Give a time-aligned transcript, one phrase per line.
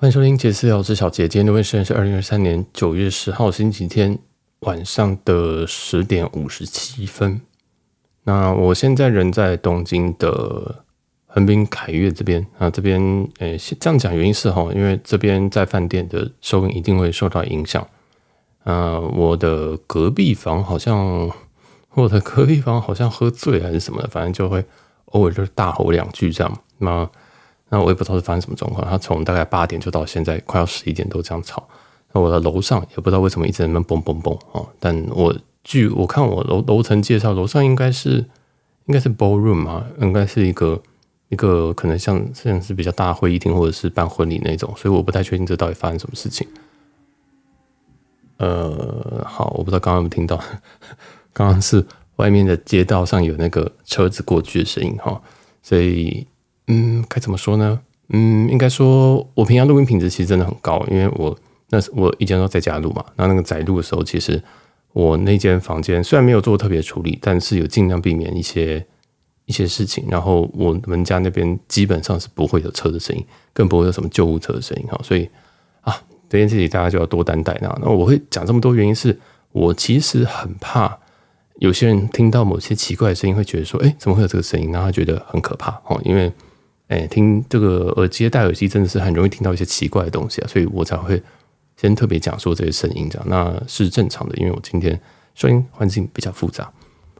[0.00, 1.28] 欢迎收听杰私聊，我是小杰。
[1.28, 4.18] 今天的时间是二零二三年九月十号星期天
[4.60, 7.42] 晚上的十点五十七分。
[8.22, 10.86] 那我现在人在东京的
[11.26, 12.98] 横滨凯悦这边啊，这边
[13.40, 17.86] 诶，这样讲原因是哈，因为这边在饭店的收音一定会受到影响。
[18.64, 21.30] 啊，我的隔壁房好像，
[21.92, 24.64] 我的隔壁房好像喝醉还是什么的，反正就会
[25.12, 26.58] 偶尔就是大吼两句这样。
[26.78, 27.06] 那
[27.72, 31.66] 那我也不知道是发生什么状况，他从大概八点就到现在快要十一点都这样吵。
[32.12, 34.66] 那我的楼上也不知道为什么一直在那蹦蹦蹦啊！
[34.80, 38.16] 但我据我看我楼楼层介绍，楼上应该是
[38.86, 40.82] 应该是 ballroom 嘛，应该是一个
[41.28, 46.44] 一个可能像像是比较大会议厅或者是办婚礼那种，所以我不太确定这到底发生什么事情。
[48.38, 50.36] 呃，好，我不知道刚刚有没有听到，
[51.32, 55.22] 刚刚是外面的街道上有那个车子过去的声音哈，
[55.62, 56.26] 所以。
[56.72, 57.80] 嗯，该怎么说呢？
[58.10, 61.36] 嗯，应该说，我平常录音品质其实真的很高，因为我
[61.70, 63.04] 那我以前都在家录嘛。
[63.16, 64.40] 那那个宅录的时候，其实
[64.92, 68.84] 我那间房间虽然没有做特别处理，但是有尽量避免一些
[69.46, 70.04] 一些事情。
[70.08, 75.00] 然后我们家那边基本上是不会有车的声音，更不会有什么救护车的声音哈。
[75.02, 75.28] 所以
[75.80, 77.56] 啊，这件事情大家就要多担待。
[77.60, 79.18] 那那我会讲这么多原因是，
[79.50, 80.98] 我其实很怕。
[81.58, 86.32] 有些人听到某些奇怪的声音，会觉得说：“哎，怎么会有这个声音？”然后他觉得很可怕哦，因为。
[86.90, 91.22] 哎，听这个耳机戴耳机真的是很容易听到一些奇怪的东西啊，所以我才会
[91.76, 95.00] 先特别讲说这些声音这样，那是正常的，因为我今天
[95.36, 96.68] 收音环境比较复杂。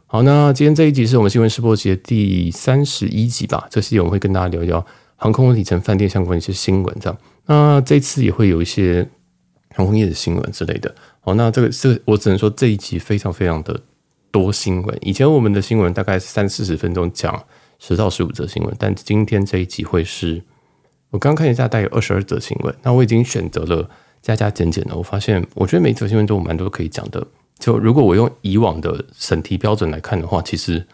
[0.07, 7.17] 好，那今天这一集是我们新闻试播集的第三十一集吧，这期我们会跟大家聊一聊航空里程饭店相关的一些新闻这样。
[7.45, 9.07] 那这次也会有一些
[9.73, 10.93] 航空业的新闻之类的。
[11.21, 13.79] 好，那这个这我只能说这一集非常非常的
[14.31, 14.97] 多新闻。
[14.99, 17.41] 以前我们的新闻大概三四十分钟讲。
[17.83, 20.39] 十到十五则新闻，但今天这一集会是，
[21.09, 22.73] 我刚看一下，大概有二十二则新闻。
[22.83, 23.89] 那我已经选择了
[24.21, 27.25] 加加减减的，我发现我觉得每一则新闻都有蛮多可以讲的。
[27.57, 30.85] 就如果我用以往的审题标准来看的话，其实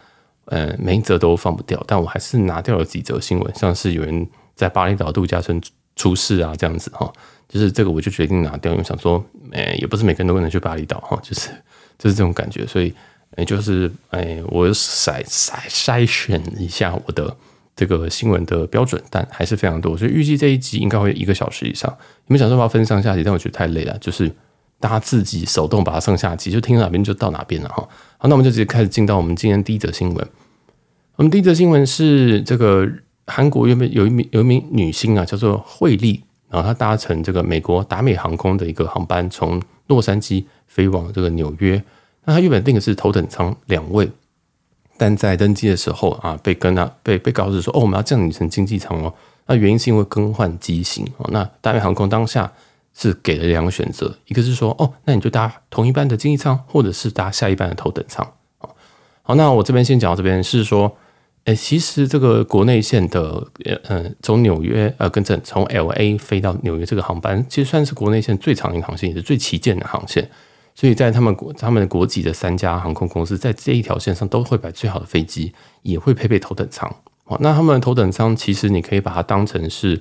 [0.46, 4.26] 呃每一则都放不掉，但我还是拿掉了几则新闻，像是有人
[4.56, 5.62] 在巴厘岛度假村
[5.98, 7.12] 出事啊这样子哈，
[7.50, 11.50] 就是这个我就决定拿掉，因为想说，哎，也不是每个人都能去巴厘岛哈，就是
[12.00, 12.94] 就是这种感觉，所以。
[13.36, 17.36] 也就是哎，我筛筛筛选一下我的
[17.76, 21.96] 这个新闻的标准，但还是非常多，所以预计这一集应该会一个小时以上。
[22.26, 24.32] 你们想说把它分上下集，但我觉得太累了，就是
[24.80, 27.88] 大家自己手动把它上下集，就听到哪边就到哪边了哈。
[28.18, 30.28] 好，那我们就直接开始进到我们今天第一则新闻。
[31.18, 32.90] 我们第一则新闻是这个
[33.28, 41.84] 韩国原本有一名有一名女星啊，叫做惠利，然后她搭乘这个美国达美航空的一个航班，从洛杉矶飞往这个纽约。
[42.28, 44.12] 那他原本订的是头等舱两位，
[44.98, 49.14] 但在登机的时候啊，被跟他被被告知说，哦，我们要降你成经济舱哦。
[49.46, 51.30] 那原因是因为更换机型哦。
[51.32, 52.52] 那大美航空当下
[52.94, 58.30] 是给了两个选择，一个是说，哦，那你就搭同一班的经济舱，或者是搭下一班的头等舱。
[59.22, 60.98] 好，那我这边先讲到这边，是说，
[61.46, 63.48] 哎，其实这个国内线的，
[63.86, 70.30] 呃，从纽约呃，跟着从 LA 飞到纽约这个航班，其实算是国内线最长的航线，也是最旗舰的航线。
[70.80, 75.52] 所以在他们国他们的国籍的三家航空公司，在这一条线上都会摆最好的飞机，
[75.82, 76.88] 也会配备头等舱。
[77.40, 80.00] 那他们的头等舱其实你可以把它当成是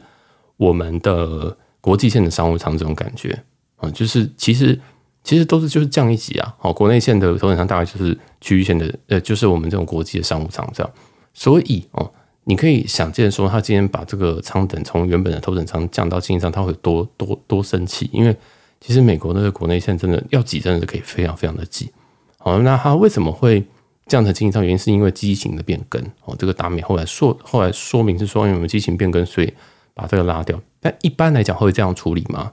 [0.59, 3.42] 我们的国际线的商务舱这种感觉
[3.76, 4.78] 啊，就是其实
[5.25, 6.54] 其实都是就是降一级啊。
[6.59, 10.92] 好，国内线的头等舱大概就是区域线的呃，就是我们这种国际的商务舱这样。
[11.32, 12.12] 所以哦，
[12.44, 18.36] 你可以想见说，他今天把这个舱等从原本的头等舱降到经济舱，他会多多多生气，因为。
[18.81, 21.91] 其实美国那个国内线真的要挤，真的是可以非常非常的挤。
[22.38, 23.64] 好，那它为什么会
[24.06, 24.62] 这样的经济上？
[24.62, 26.00] 原因是因为机型的变更。
[26.25, 29.53] 哦，这个达美后来说，后来说明是说，因为我们机型变更，所以
[29.94, 30.60] 把这个拉掉。
[30.78, 32.53] 但一般来讲会这样处理吗？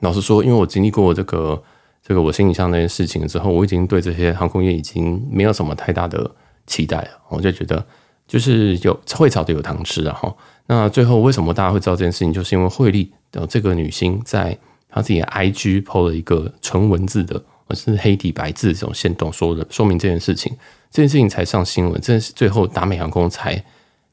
[0.00, 1.62] 老实说，因为我经历过这个
[2.02, 6.28] 这个我行李箱那件事情之后，我已经对这些航空业已经没有什么太大的
[6.66, 7.10] 期待了。
[7.28, 7.86] 我就觉得
[8.26, 10.18] 就是有会吵的有糖吃啊。
[10.20, 10.34] 哈，
[10.66, 12.32] 那最后为什么大家会知道这件事情？
[12.32, 14.58] 就是因为惠利的这个女星在。
[14.90, 20.52] 他自己的 IG PO 了一个纯文字的，而是黑底白字这种线动，说的说明这件事情，
[20.90, 23.62] 这件事情才上新闻，这是最后达美航空才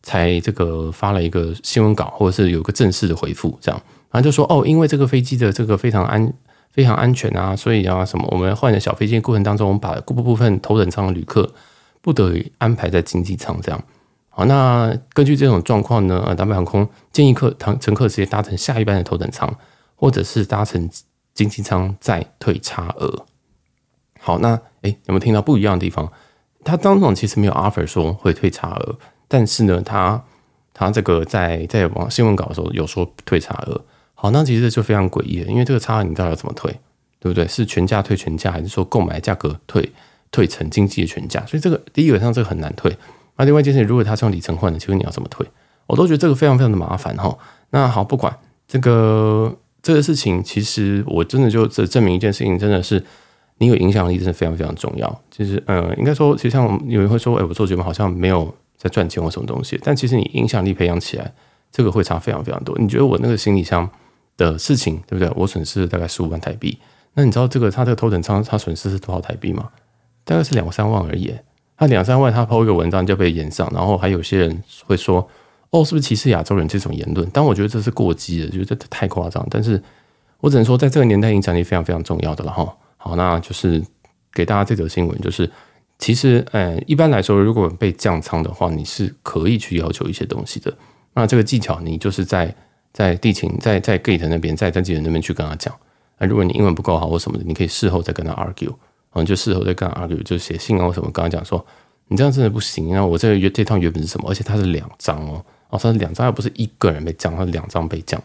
[0.04, 3.81] 才这个发了一个新闻稿，或者是有个正式的回复，这样，
[4.12, 6.33] 然后就说哦，因为这个飞机的这个非常安
[6.72, 11.50] 非常安全啊，所以啊什么，我们换的小飞机过程当中，我们把部部分头等舱的旅客
[12.01, 13.81] 不得已安排在经济舱，这样，
[14.30, 19.51] 好，那根据这种状况呢，呃达美航空建议客乘乘客直接搭乘下一班的头等舱。
[19.95, 20.89] 或者是搭乘
[21.33, 23.25] 经济舱再退差额。
[24.19, 26.12] 好，那哎，有没有听到不一样的地方？
[26.63, 28.95] 他当场其实没有 offer 说会退差额，
[29.27, 30.24] 但是呢，他
[30.74, 33.81] 他这个在在网新闻稿的时候有说退差额。
[34.13, 36.71] 好，那其实就非常诡异了，因为这个差额你到底要怎么退，
[37.19, 37.47] 对不对？
[37.47, 39.92] 是全价退全价，还是说购买价格退
[40.31, 41.45] 退成经济的全价？
[41.45, 42.97] 所以这个第一个上这个很难退。
[43.38, 45.45] 那另外一件事，如果他是用里程换的，请问你要怎么退？
[45.86, 47.38] 我都觉得这个非常非常的麻烦哈。
[47.69, 48.36] 那好，不管
[48.68, 49.56] 这个
[49.86, 53.04] 这个事情，其实我真的就这证明一件事情，真的是
[53.60, 55.22] 你有影响力，真的非常非常重要。
[55.30, 61.32] 其实，呃，应该说，其实像有人会说，哎，我做节目好像没有在赚钱或什么东西，但其实你影响力培养起来，
[61.72, 62.76] 这个会差非常非常多。
[62.80, 63.88] 你觉得我那个行李箱
[64.38, 65.32] 的事情，对不对？
[65.36, 66.76] 我损失大概十五万台币。
[67.14, 69.70] 那你知道这个他这个头等舱他损失是多少台币吗？
[70.24, 71.31] 大概是两三万而已。
[71.78, 75.30] 他两三万，他抛一个文章就被炎上，然后还有些人会说
[75.80, 79.45] ：“哦，是不是歧视亚洲人？”这种言论，但我觉得这是过激的，觉得太夸张。
[79.50, 79.81] 但是
[80.39, 82.75] 我只能说，在这个年代，影响力非常非常重要的了哈。
[82.98, 83.83] 好，那就是
[84.33, 85.50] 给大家这则新闻，就是
[86.00, 90.74] 其实，呃，一般来说，如果被降仓的话，你是可以去要求一些东西的。
[91.13, 92.56] 那这个技巧，你就是在。
[92.95, 95.75] 在地勤，在在 gate 那边，在在经纪人那边去跟他讲。
[96.18, 98.74] 那如果你英文不够好或什么的，你可以事后再跟他 argue，
[99.12, 101.66] 嗯，就事后再跟他 argue，就写信啊或什么，跟他讲说，
[102.07, 102.88] 你这样真的不行。
[102.92, 104.30] 那我这个这趟原本是什么？
[104.30, 108.22] 而且它是两张哦，哦，他是两张，而不是一个人被降，他是两张被降。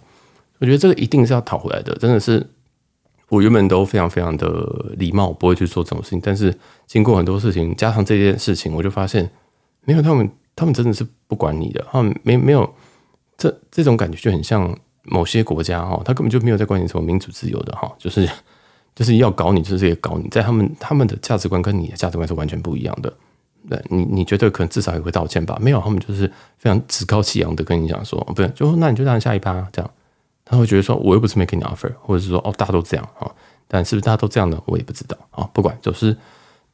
[0.58, 2.46] 我觉得这个一定是要讨回来的，真的是。
[3.28, 4.48] 我原本都非常非常的
[4.96, 6.20] 礼貌，不会去做这种事情。
[6.20, 6.52] 但是
[6.88, 9.30] 经过很多事情，加上这件事情，我就发现，
[9.84, 12.68] 没有他们，他们真的是不管你的，他们没没有。
[13.38, 18.28] 这这种感觉就很像某些国家哈，他根本就没有在关心什么民主自由的哈，就是
[18.96, 23.12] 就是要搞你，就是也搞你，在他们他们的价值观跟你的价值观是完全不一样的。
[23.70, 25.56] 对你，你觉得可能至少也会道歉吧？
[25.60, 26.26] 没有，他们就是
[26.58, 29.88] 非常趾高气扬的跟你讲说，不是，就那你就让下一趴这样。
[30.44, 33.30] 他会觉得说，我又不是没给你 offer，或者是说哦，大家都这样啊，
[33.68, 34.60] 但是不是大家都这样呢？
[34.66, 35.48] 我也不知道啊。
[35.52, 36.16] 不管，就是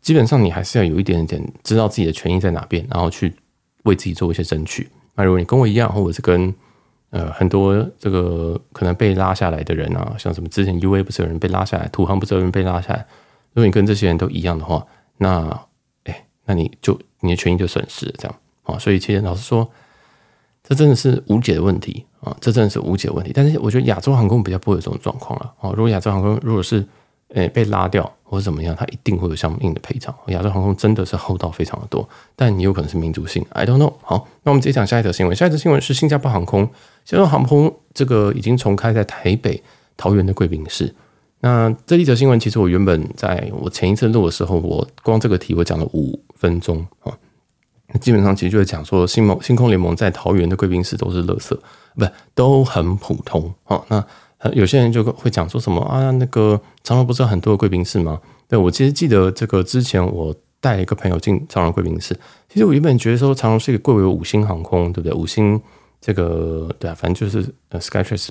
[0.01, 3.35] 基本上你还是要有一点点知道自己的权益在哪边，然后去
[3.83, 4.89] 为自己做一些争取。
[5.15, 6.55] 那如果你跟我一样，或者是跟
[7.11, 13.07] 呃很多这个可能被拉下来的人啊，像什么之前 UA 不是有人被拉下来，土航不是有人被拉下来，
[13.53, 14.87] 如果你跟这些人都一样的话，
[15.19, 15.67] 那，
[16.47, 18.79] 那你就你的权益就损失了，这样啊。
[18.79, 19.71] 所以其实老实说，
[20.65, 23.33] 这真的是无解的问题啊，这真的是无解的问题。
[23.35, 25.71] 但是我觉得亚洲航空比较不会有这种状况了啊。
[25.71, 26.87] 如果亚洲航空如果是
[27.35, 30.15] 诶，被拉掉或者怎么样，它一定会有相应的赔偿。
[30.29, 33.93] 亚洲航空真的是厚道非常的多，但你有可能是民族性，I don't know。
[34.01, 35.35] 好，那我们直接讲下一则新闻。
[35.35, 36.61] 下一则新闻是新加坡航空，
[37.05, 39.61] 新加坡航空这个已经重开在台北
[39.97, 40.95] 桃园的贵宾室。
[41.41, 47.13] 那这一则新闻其实我原本在我前一次录的时候，我光这个题我讲了五分钟啊，
[47.89, 51.59] 那基本上其实就是讲说星盟星空联盟在桃园的贵宾室都是垃圾，
[51.95, 53.83] 不都很普通啊。
[53.89, 54.05] 那
[54.53, 58.21] 有些人就会讲说什么啊，那个长荣不是很多贵宾室吗？
[58.49, 62.17] 对，我其实记得这个之前我带一个朋友进长荣贵宾室，
[62.49, 65.13] 其实我原本觉得说长荣是一个贵为五星航空，对不对？
[65.13, 65.61] 五星
[66.01, 68.29] 这个对啊，反正就是呃 Skytrax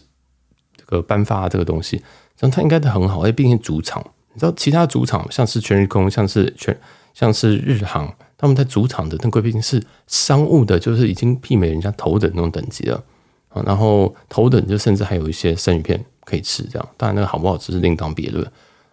[0.78, 2.02] 这个颁发这个东西，
[2.40, 4.02] 那它应该都很好，因为毕竟主场，
[4.34, 6.78] 你知道其他主场像是全日空，像是全
[7.16, 13.04] 像是日航，他们在主场的那贵宾室商务的，就是已经媲美人家头等那种等级了
[13.50, 13.64] 啊。
[13.66, 18.46] 然后头等就甚至还有一些生鱼片可以吃，这样当然那个好不好吃是另当别论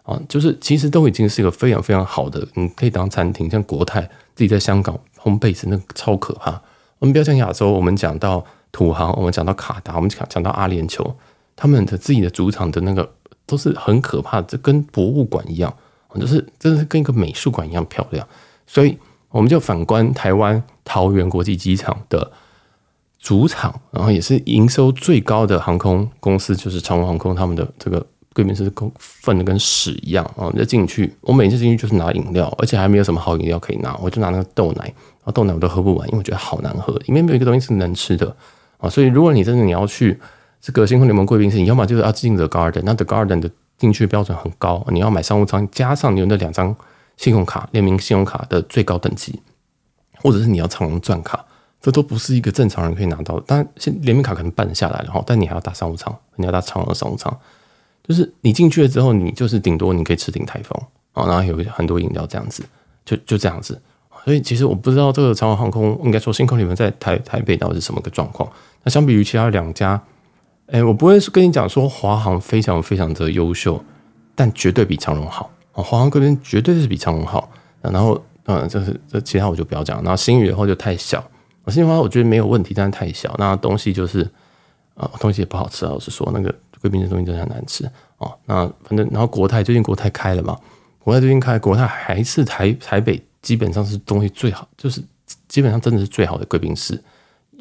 [0.03, 0.19] 啊。
[0.27, 4.01] 就是其实都已经是一个非常非常好的，你可以当餐厅，像国泰
[4.33, 6.61] 自己在香港 home base 那个超可怕。
[6.99, 11.13] 我们不要讲亚洲，我们讲到土航，我们讲到卡达，我们讲讲到阿联酋，
[11.57, 13.11] 他们的自己的主场的那个
[13.45, 15.75] 都是很可怕，这跟博物馆一样，
[16.21, 18.27] 就是真的是跟一个美术馆一样漂亮。
[18.67, 18.97] 所以
[19.29, 22.31] 我们就反观台湾桃园国际机场的。
[23.25, 30.49] 主场，然后也是营收最高的航空公司，就是长荣航空，他们的这个贵宾室空粪的跟屎一样啊！
[30.51, 38.35] 你就进去，我每次进去就是拿饮料，而且还没有什么好饮料可以拿，我就拿那个豆奶，然后豆奶我都喝不完，因为我觉得好难喝，里面没有一个东西是能吃的
[38.77, 38.89] 啊！
[38.89, 40.19] 所以如果你真的你要去
[40.59, 43.49] 这个星空联盟贵宾室，你要么就是要进 The Garden，那 The Garden 的
[43.83, 46.73] 进去标准很高，你要买商务舱，加上你有那两张
[47.17, 49.41] 信用卡联名信用卡的最高等级，
[50.21, 51.45] 或者是你要长荣钻卡。
[51.81, 57.37] 这都不是一个正常人可以拿到的，当然，现联名卡可能办得下来了哈，但你还要搭商务舱，你要搭长荣的商务舱，
[58.07, 62.63] 就是你进去了之后，你就是顶多你可以吃顶台风啊，然后有很多饮料这样子，
[63.03, 63.81] 就就这样子。
[64.23, 68.49] 所以其实我不知道这个长荣航空应该说星空联盟在台台北到底是什么个状况。
[68.85, 70.01] 那相比于其他两家，
[70.67, 73.83] 哎，我不会跟你讲说华航非常非常的优秀，
[74.33, 77.51] 但绝对比长荣好啊，华航这边绝对是比长荣好。
[77.81, 81.23] 然后嗯，就是这其他我就不要讲，然后星宇的话就太小。
[81.65, 83.33] 我新华我觉得没有问题，但是太小。
[83.37, 84.21] 那东西就是
[84.95, 85.91] 啊、呃，东西也不好吃啊。
[85.91, 88.33] 老实说，那个贵宾的东西真的很难吃哦。
[88.45, 90.57] 那反正，然后国泰最近国泰开了嘛？
[90.99, 95.01] 国泰最近开，国泰还是台台北基本上是东西最好，就是
[95.47, 97.01] 基本上真的是最好的贵宾室，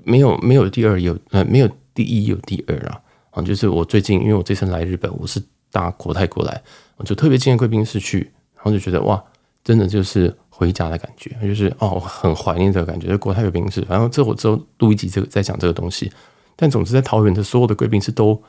[0.04, 3.00] 没有没有第二有呃没有第一有第二啊。
[3.30, 6.62] 啊，就是我最近因为我这次来日本，我是搭国泰过来，
[6.96, 9.22] 我就特别进贵宾室去，然后就觉得哇，
[9.64, 13.08] 真的就是回家的感觉，就是哦，很怀念这个感觉。
[13.08, 16.12] 就国泰贵宾室，反正这我之后录一集这个再讲这个东西。
[16.56, 18.40] 但总之在桃园的所有的贵宾室都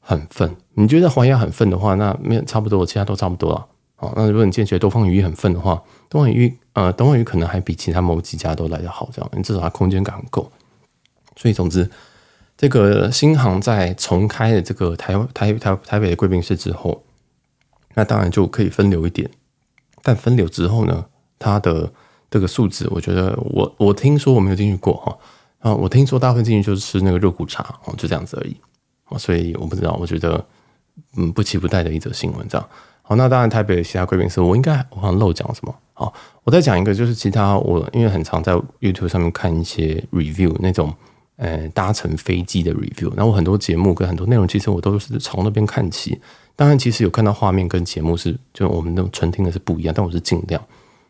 [0.00, 0.54] 很愤。
[0.74, 3.64] 你觉得环亚很愤的话，那没有差不多，其他都差不多了。
[3.98, 5.80] 哦，那如果你今天觉得东方雨很愤的话，
[6.10, 10.50] 东方雨呃，东方雨可能还比其他某几家都来得好，这样，至少它空间感很够。
[11.36, 11.88] 所以总之，
[12.58, 17.04] 这个新航在重开了这个台台台台北的贵宾室之后，
[17.94, 19.30] 那当然就可以分流一点。
[20.02, 21.06] 但分流之后呢，
[21.38, 21.92] 它的
[22.28, 25.16] 这个素质，我觉得我我听说我没有进去过哈
[25.60, 28.56] 啊，我听说大部分进去就是吃那个肉骨茶哦，就这样子而已。
[29.16, 30.44] 所以我不知道，我觉得
[31.16, 32.68] 嗯不期不待的一则新闻这样。
[33.02, 35.74] 好，那当然，台北的其他贵宾室，我应该我好像漏讲什么？
[35.94, 36.12] 好，
[36.42, 40.92] 我再讲一个，就是其他我因为很常在 YouTube 上面看一些 review 那种，
[41.38, 43.10] 呃，搭乘飞机的 review。
[43.16, 46.20] 那我很多节目跟很多内容，其实我都是从那边看起。
[46.54, 50.62] 当然，其实有看到画面跟节目是，就我们那种纯听的是不一样，但我是尽量。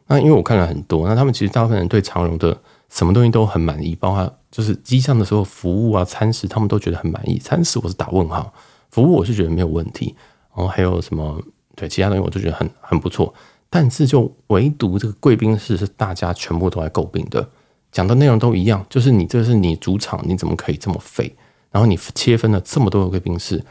[0.07, 2.57] 那因为我看了很多，那他们其实大部分人对长荣的
[2.89, 7.39] 什么东西都很满意，包括就是机上的时候服务啊、餐食，他们都觉得很满意。
[7.39, 8.53] 餐食我是打问号，
[8.91, 10.15] 服务我是觉得没有问题。
[10.55, 11.43] 然后还有什么？
[11.77, 13.33] 对，其他东西我都觉得很很不错，
[13.71, 17.49] 但是就唯独这个贵宾室是大家全部都在诟病的，
[17.91, 21.35] 讲的内容都一样，就是你这是你主场，你怎么可以这么废？
[21.71, 23.63] 然后你切分了这么多个贵宾室，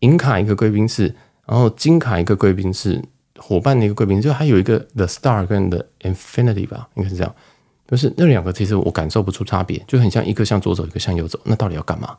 [0.00, 1.14] 银卡一个贵宾室，
[1.46, 3.02] 然后金卡一个贵宾室，
[3.38, 7.34] 伙伴的一个贵宾室，就还有一个 The Star 跟 The Infinity 吧，应该是这样，
[7.88, 12.16] 就是那两个其实我感受不出差别，就很像一个向左走，一个向右走，那到底要干嘛？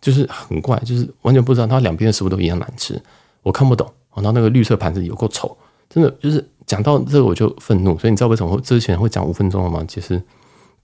[0.00, 3.00] 就是很怪，就是完全不知道它两边的食物都一样难吃，
[3.42, 3.90] 我看不懂。
[4.14, 5.56] 然后那个绿色盘子有够丑，
[5.88, 7.98] 真的就是讲到这个我就愤怒。
[7.98, 9.84] 所以你知道为什么会之前会讲五分钟了吗？
[9.88, 10.22] 其实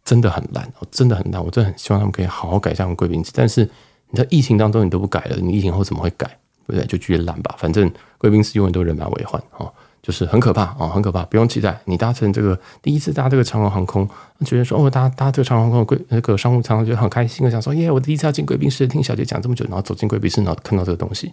[0.05, 1.43] 真的很烂哦，真的很烂。
[1.43, 3.31] 我真的很希望他们可以好好改善贵宾室。
[3.35, 3.69] 但是
[4.11, 6.27] 你在疫情当中你都不改了，你疫情后怎么会改？
[6.67, 6.87] 对不对？
[6.87, 7.55] 就继续烂吧。
[7.59, 9.71] 反正贵宾室永远都人满为患啊，
[10.03, 11.23] 就是很可怕啊，很可怕。
[11.25, 14.09] 不用期待，你搭乘这个第一次搭这个长荣航空，
[14.47, 21.33] 觉得说哦，搭搭这个长荣航空贵那个商务舱就很开心，我想说耶，我第一次要进贵宾室，听小姐讲这么久，然后走进贵宾室，然后看到这个东西。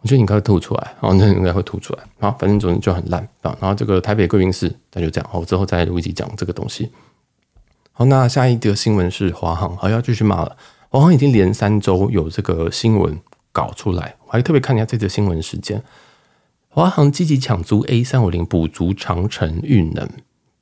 [0.00, 2.04] 我觉得你应该会吐出来，哦， 那应该会吐出来。
[2.20, 3.56] 好，反正总之就很烂啊。
[3.60, 5.28] 然后这个台北贵宾室，那就这样。
[5.28, 6.88] 好，之后再录一集讲这个东西。
[7.98, 10.56] 好，那下一则新闻是华航，好，要继续骂了。
[10.88, 13.18] 华航已经连三周有这个新闻
[13.50, 15.82] 搞出来，我还特别看一下这则新闻时间。
[16.68, 20.08] 华航积极抢租 A 三五零补足长城运能，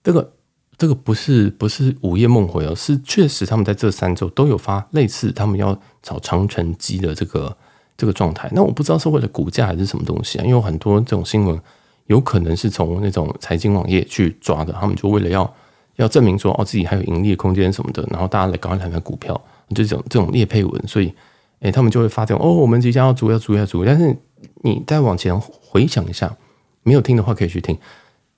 [0.03, 0.33] 这个
[0.79, 7.55] 这个不是不是午夜梦回哦，是确实他们在这三周都有发类似他们要找长城机的这个。
[7.99, 10.45] 这个状态，那我不知道是为了股价还是什么东西啊？
[10.45, 11.59] 因为很多这种新闻
[12.09, 15.51] 有可能是从那种财经网页去抓的，他们就为了要
[15.97, 19.35] 要证明说哦自己还有盈利的空间什么的，然后大家来赶快来买股票，
[19.71, 21.13] 就这种这种业配文，所以
[21.61, 24.17] 诶他们就会发这种哦我们即将要租要租要租，但是
[24.63, 26.37] 你再往前回想一下，
[26.83, 27.79] 没有听的话可以去听，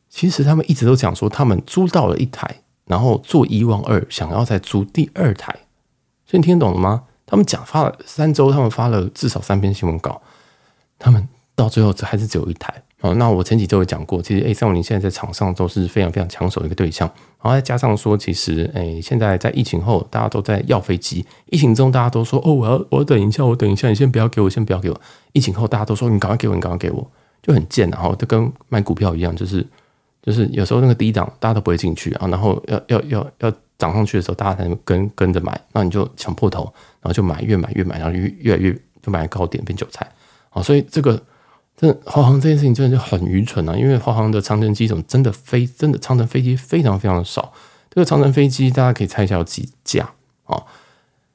[0.08, 5.52] 其实他们一直都讲说他们租到了一台，然后做一万二，想要再租第二台，
[6.24, 7.04] 所以你听懂了吗？
[7.26, 10.22] 他们讲发了三周，他们发了至少三篇新闻稿，
[10.98, 12.82] 他们到最后还是只有一台。
[13.00, 17.08] 哦，那我前几周有讲过，其实 A 三五零现在在场上都是非常非常抢手的一个对象。
[17.40, 21.24] 然后再加上说，其实诶，现在在疫情后，大家都在要飞机。
[21.46, 25.00] 疫情中大家都说哦，我要我等一下，我等一下，你先不要给我，先不要给我。
[25.32, 27.08] 疫情后大家都说你赶快给我，你赶快给我，
[27.40, 27.88] 就很贱。
[27.90, 29.64] 然后就跟卖股票一样，就是
[30.20, 36.64] 就是有时候那个低档大家都不会进去啊，然后要要要要涨上去的时候，大家才能跟跟着买，那你就抢破头。
[37.00, 40.04] 然后就买，越买越买，然后越越来越就买高点变韭菜
[40.50, 40.60] 啊！
[40.60, 41.22] 所以这个
[41.80, 43.76] 这华航这件事情真的就很愚蠢啊！
[43.76, 47.52] 因为华航的长城机种真的飞，真的长城飞机非常非常的少。
[47.88, 50.10] 这个长城飞机大家可以猜一下有几架
[50.46, 50.60] 啊？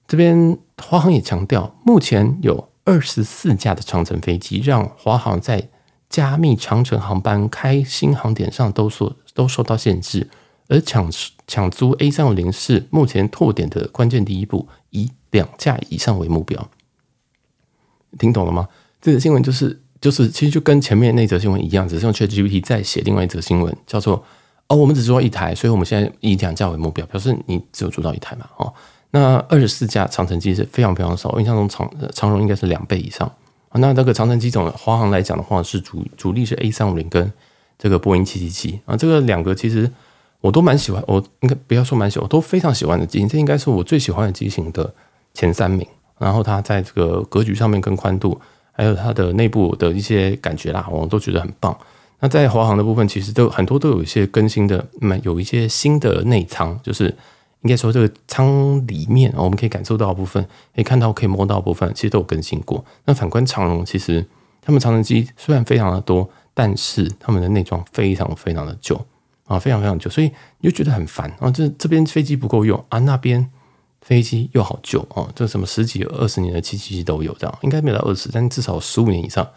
[0.06, 5.70] 这边华航也强调，目前有二十四架的长城飞机，让华航在
[6.10, 10.30] 加密长城航班开新航点上都受都受到限制，
[10.68, 11.10] 而抢
[11.48, 14.68] 抢租 A 三五零是目前拓点的关键第一步。
[14.90, 16.70] 以两架以上为目标，
[18.20, 18.68] 听懂了吗？
[19.02, 24.22] 这个新闻就是就是，其实就跟前面那则新闻一样，只是用 ChatGPT 再写另外一则新闻，叫做
[24.68, 28.46] 哦，我们只做一台，所以我们现在以两架为目标，表示你只有做到一台嘛。
[28.58, 28.74] 哦，
[29.12, 33.32] 那二十四架长城机是非常非常少，我印象中长长荣应该是两倍以上。
[33.76, 37.32] 那这个长城机种华航来讲的话，是主主力是 A 三五零跟
[37.80, 39.90] 这个波音七七七啊，这个两个其实。
[40.44, 44.94] 我都蛮喜欢，我应该不要说蛮喜欢，我都非常喜欢的机型，这应该是我最喜欢的机型的
[45.34, 45.88] 前三名。
[46.20, 48.38] 然后它在这个格局上面跟宽度，
[48.74, 51.78] 还有它的内部的一些感觉啦，我都觉得很棒。
[52.20, 54.86] 那在华航的部分，其实都很多都有一些更新的，
[55.24, 57.06] 有一些新的内舱，就是
[57.62, 62.84] 应该说这个舱里面，我们可以感受到的部分，可以看到、可以摸到的部分，其实都有更新过。
[63.06, 64.26] 那反观长荣，其实
[64.62, 68.96] 他们长程机虽然非常的多，但是他们的内装非常非常的旧
[69.46, 71.52] 啊，非常非常旧，所以你就觉得很烦啊。
[71.52, 73.50] 这这边飞机不够用啊，那边
[74.04, 79.48] 飞机又好旧哦，这什么十几二十年的七七七都有，这样应该没到二十，但至少十五年以上，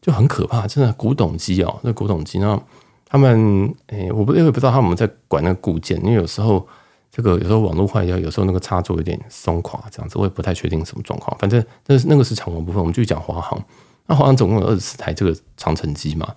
[0.00, 0.66] 就很可怕。
[0.66, 2.58] 真的古董机哦，那古董机，那
[3.04, 6.66] 他们诶，我不因为不知道他们在管那个固件，因为有时候。
[7.08, 11.34] 这个有时候网络坏掉，有时候那个插座有点松垮，这样子我也不太确定什么状况。
[11.38, 13.58] 反正那是那个是长荣部分，我们就讲华航。
[14.04, 16.34] 那华航总共有二十四台这个长城机嘛。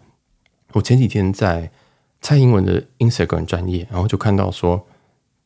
[0.72, 1.70] 我前几天在
[2.22, 4.82] 蔡英文的 Instagram 专业，然后就看到说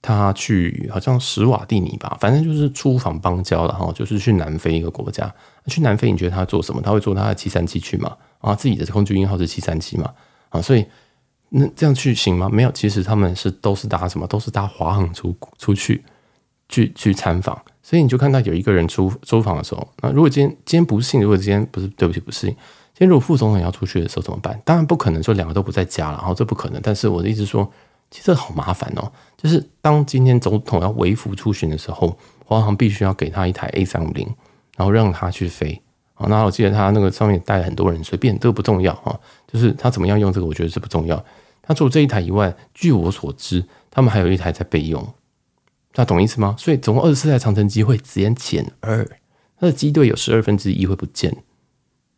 [0.04, 5.34] 他去好像史瓦蒂尼吧，反正就是出访邦交了哈，就是去南非一个国家。
[5.66, 6.80] 去南非你觉得他做什么？
[6.80, 8.16] 他会坐他的七三七去吗？
[8.38, 10.14] 啊，自己的空军一号是七三七嘛？
[10.50, 10.86] 啊，所以。
[11.56, 12.50] 那这样去行吗？
[12.52, 14.26] 没有，其实他们是都是搭什么？
[14.26, 16.04] 都是搭华航出出去
[16.68, 17.56] 去去参访。
[17.84, 22.58] 所以你就看到有一个人出出访的时候，那如果今天今天不幸，如果今天不是对不起不幸，今
[22.96, 24.60] 天如果副总统要出去的时候怎么办？
[24.66, 26.82] 当然不可能说两个都不在家了，然后这不可能。
[26.82, 27.72] 但是我的意思说，
[28.14, 29.12] 其实好麻烦哦。
[29.36, 32.16] 就是当今天总统要微服出巡的时候，
[32.46, 34.28] 华航必须要给他一台 A 三五零，
[34.78, 35.82] 然后让他去飞。
[36.14, 39.20] 啊，那我记得他那个上面带了很多人，随便这个不重要啊，
[39.52, 41.26] 就是他怎么样用这个，我觉得是不重要。
[41.64, 45.06] 他除了这一台以外，据我所知，他们还有一台在备用。
[45.96, 46.56] 那懂意思吗？
[46.58, 49.04] 所以总共二十四台长程机会直接减二，
[49.60, 51.36] 它的机队有十二分之一会不见，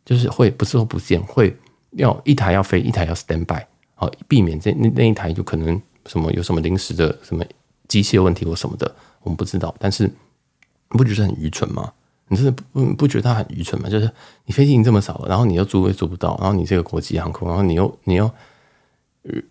[0.04, 1.56] 就是会不是说不见，会
[1.92, 3.62] 要一台要飞，一台要 stand by，
[3.96, 7.44] 好避免这那那一台就可能什么有什么临时的什么
[7.88, 9.74] 机械问题或什么的，我们不知道。
[9.80, 11.92] 但是你不觉得很愚蠢吗？
[12.28, 13.90] 你真的不不觉得他很愚蠢吗？
[13.90, 14.08] 就是
[14.44, 18.30] 你飞机已经这么少了，然后你又租也租不到，然后你这个国际航空，然后你又你又。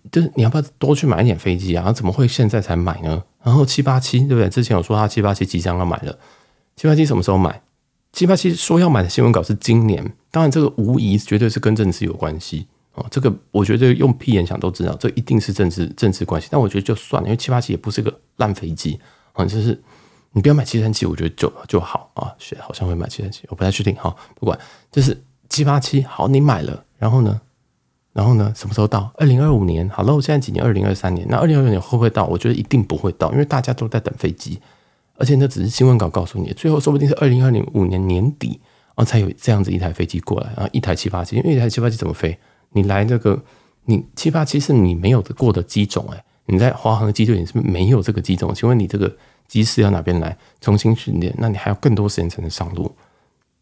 [0.09, 1.91] 就是你要不要多去买一点飞机啊？
[1.91, 3.21] 怎么会现在才买呢？
[3.43, 4.47] 然后七八七对不对？
[4.47, 6.17] 之前有说他七八七即将要买了，
[6.77, 7.61] 七八七什么时候买？
[8.13, 13.05] 七八七说要买的新闻稿是今年，当然这个无疑绝对是跟政治有关系哦。
[13.11, 16.47] 这个我觉得用屁眼想都知道，这一定是政治政治关系。
[16.51, 18.99] 但我觉得就算了，因为七八七也不是个烂飞机
[19.33, 19.81] 啊，就是
[20.31, 22.33] 你不要买七三七，我觉得就就好啊。
[22.37, 24.15] 选好像会买七三七，我不太确定哈。
[24.39, 24.59] 不管
[24.91, 27.39] 就是七八七好，你买了，然后呢？
[28.13, 28.53] 然后呢？
[28.55, 29.11] 什么时候到？
[29.17, 29.89] 二零二五年。
[29.89, 30.63] 好了，我现在几年？
[30.63, 31.27] 二零二三年。
[31.29, 32.25] 那二零二五年会不会到？
[32.27, 34.57] 我觉得一定不会到，因为大家都在等飞机，
[35.17, 38.61] 而且那只是新闻稿告诉你，最后说不定是二零二零五年年底
[38.93, 41.35] 啊才有这样子一台飞机过来啊，一台七八七。
[41.35, 42.39] 因为一台七八七怎么飞？
[42.75, 43.41] 你来这个，
[43.85, 49.11] 你七八七是你没有过的机种哎，你在华航的机队你是没有这个机种，请问你这个
[49.47, 51.33] 机师要哪边来重新训练？
[51.37, 52.93] 那你还要更多时间才能上路。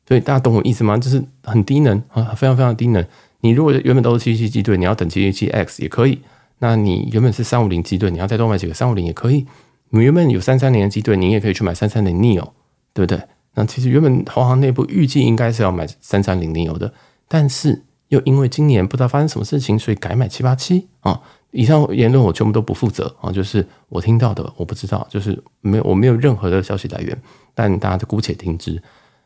[0.07, 0.97] 所以大家懂我意思吗？
[0.97, 3.05] 就是很低能啊，非常非常低能。
[3.41, 6.19] 你如果原本都是七七机队，你要等七七七 X 也可以。
[6.59, 9.45] 那你原本是三五零机队，你要再多买几个三五零也可以。
[9.89, 12.49] 你原本有三三零的机队，你也可以去买三三零 neo，
[12.93, 13.21] 对不对？
[13.55, 16.91] 那其实原本华航内部预计应该是要买三三零 neo 的，
[17.27, 21.19] 但是又因为今年不知道发生什么事情，所以改买七八七啊。
[21.51, 27.21] 以上言论我全部都不负责啊，就是我听到的，我不知道，就是没有我没有任何的消息来源，
[27.53, 28.81] 但大家就姑且听之。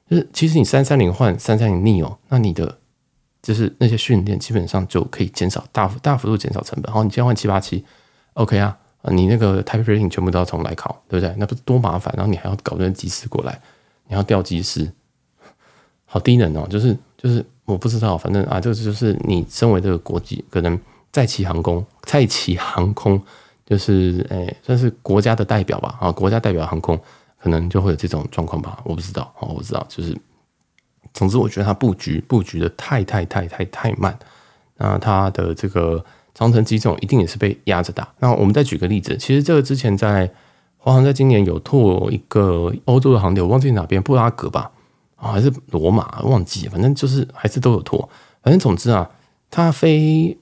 [0.09, 2.77] 就是其实你三三零换三三零逆哦那你的。
[3.39, 6.91] 就是那些训练基本上就可以减少大幅大幅度减少成本。
[6.91, 7.85] 好，你今天换七八七
[8.33, 8.77] ，OK 啊？
[9.03, 11.33] 你那个 type rating 全部都要重来考，对不对？
[11.37, 12.13] 那不是多麻烦？
[12.17, 13.61] 然后你还要搞那个机师过来，
[14.09, 14.91] 你要调机师，
[16.03, 16.67] 好低能哦！
[16.69, 20.79] 就是就是我不知道，反正啊，这个就是你身为这个国际可能
[21.11, 23.21] 在其航空，在其航空
[23.65, 25.95] 就是诶、算是国家的代表吧？
[25.99, 26.99] 啊，国家代表航空
[27.39, 28.79] 可能就会有这种状况吧？
[28.83, 30.17] 我不知道，哦，我知道，就是。
[31.13, 34.15] 总之，我觉得它布局布局的太太太太太慢。
[34.75, 36.03] 那它的这个
[36.35, 38.07] 长城机种一定也是被压着打。
[38.19, 40.29] 那我们再举个例子，其实这个之前在
[40.77, 44.69] 华航在今年有拓一个欧洲的航点，我忘记哪边，布拉格吧，
[45.17, 48.09] 啊还是罗马，忘记，反正就是还是都有拓。
[48.41, 49.09] 反正总之啊，
[49.51, 50.37] 它飞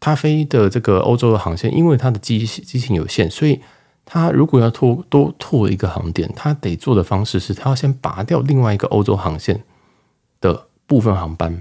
[0.00, 3.60] 它飞的这个欧洲的航线，因为它的机机型有限，所以
[4.04, 9.62] 它如果要拓多拓一个航点，它得做的方式是，它要先拔掉另外一个欧洲航线。
[10.42, 11.52] 的部分航班，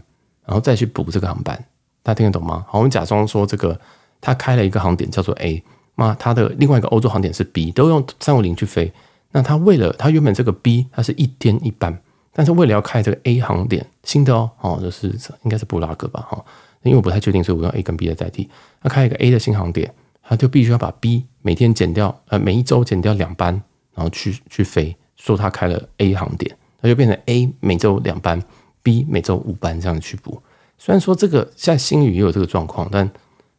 [0.45, 1.53] 然后再去补这个航班，
[2.01, 2.63] 大家听得懂吗？
[2.69, 3.77] 好，我们假装说这个
[4.21, 5.61] 他开了一个航点叫做 A，
[5.95, 8.93] 那他的另外一个欧洲航点是 B，都用三五零去飞。
[9.33, 12.01] 那他为了他原本这个 B 它是一天一班，
[12.33, 15.07] 但是为了要开这个 A 航点新的哦，哦就是
[15.43, 16.43] 应该是布拉格吧，哈，
[16.83, 18.49] 因为我不太确定，所以我用 A 跟 B 来代替。
[18.81, 23.53] 他开一个 A 的新航点，他就必须要把 B 每天减掉，呃，每一周减掉两班，
[23.93, 28.41] 然后去去飞，说他开了 A 航点，那就变成 A 每周两班。
[28.81, 30.41] B 每周五班这样去补，
[30.77, 33.07] 虽然说这个现在星宇也有这个状况，但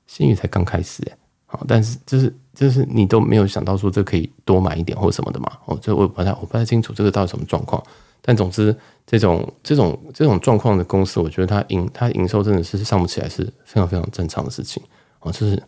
[0.06, 5.52] 星宇才刚开始哎，好，但是就是就是你都没有想到说这可以多买一点或什么的嘛？
[5.66, 7.80] 哦，这我不太我不太清楚这个到底什么状况。
[8.22, 8.74] 但总之，
[9.06, 14.82] 这种这种这种状况的公司，我觉得它营它营收真的是上不起来，是非常非常正常的事情
[15.20, 15.32] 哦。
[15.32, 15.62] 就是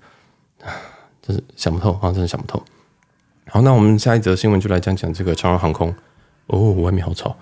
[1.22, 2.62] 就是想不透啊，真的想不透。
[3.48, 5.94] 好，那我们下一则新闻就来讲讲这个长荣航空。
[6.46, 7.36] 哦，外面好吵。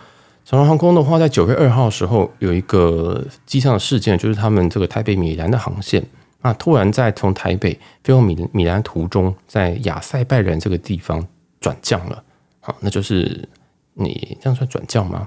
[0.45, 6.05] 长荣航空的话，在九月二号的时候有一个机上的事件，就是他们这个台北米兰的航线。
[6.43, 6.55] 啊！
[6.55, 11.23] 突然在从台北飞往米米兰途中，在亚塞拜然这个地方
[11.61, 12.25] 转降了。
[12.61, 13.47] 好，那就是
[13.95, 15.27] 你这样算转降吗？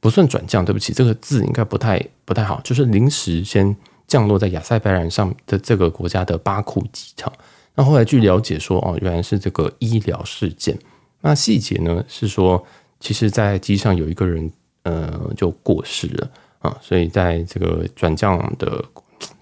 [0.00, 2.60] 不算转降，对不起，这个字应该不太不太好。
[2.62, 7.32] 就是临时先降落在亚塞拜然上的这个国家的巴库机场。
[7.74, 10.78] 那后来据了解说，哦，原来是这个医疗事件。
[11.20, 12.64] 那细节呢是说，
[13.00, 14.50] 其实在机上有一个人，
[14.82, 16.30] 呃，就过世了
[16.60, 16.76] 啊。
[16.80, 18.84] 所以在这个转降的。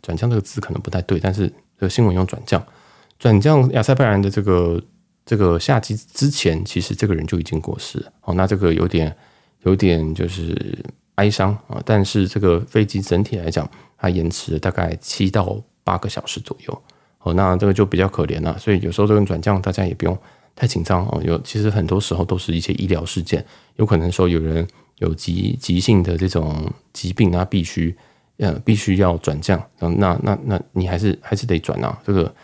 [0.00, 2.62] 转降这个字可能不太对，但是这个新闻用转降，
[3.18, 4.80] 转降亚塞拜然的这个
[5.24, 8.12] 这个下机之前，其实这个人就已经过世了。
[8.22, 9.14] 哦，那这个有点
[9.62, 10.84] 有点就是
[11.16, 11.80] 哀伤啊。
[11.84, 16.82] 但是这个飞机整体来讲，它延迟了大概七到八个小时左右。
[17.20, 18.58] 哦，那这个就比较可怜了。
[18.58, 20.16] 所以有时候这种转降，大家也不用
[20.54, 21.22] 太紧张哦。
[21.24, 23.44] 有其实很多时候都是一些医疗事件，
[23.76, 24.66] 有可能说有人
[24.98, 27.96] 有急急性的这种疾病，那必须。
[28.38, 31.96] 呃，必须要转降，那那那那你还是还是得转啊。
[32.04, 32.34] 这个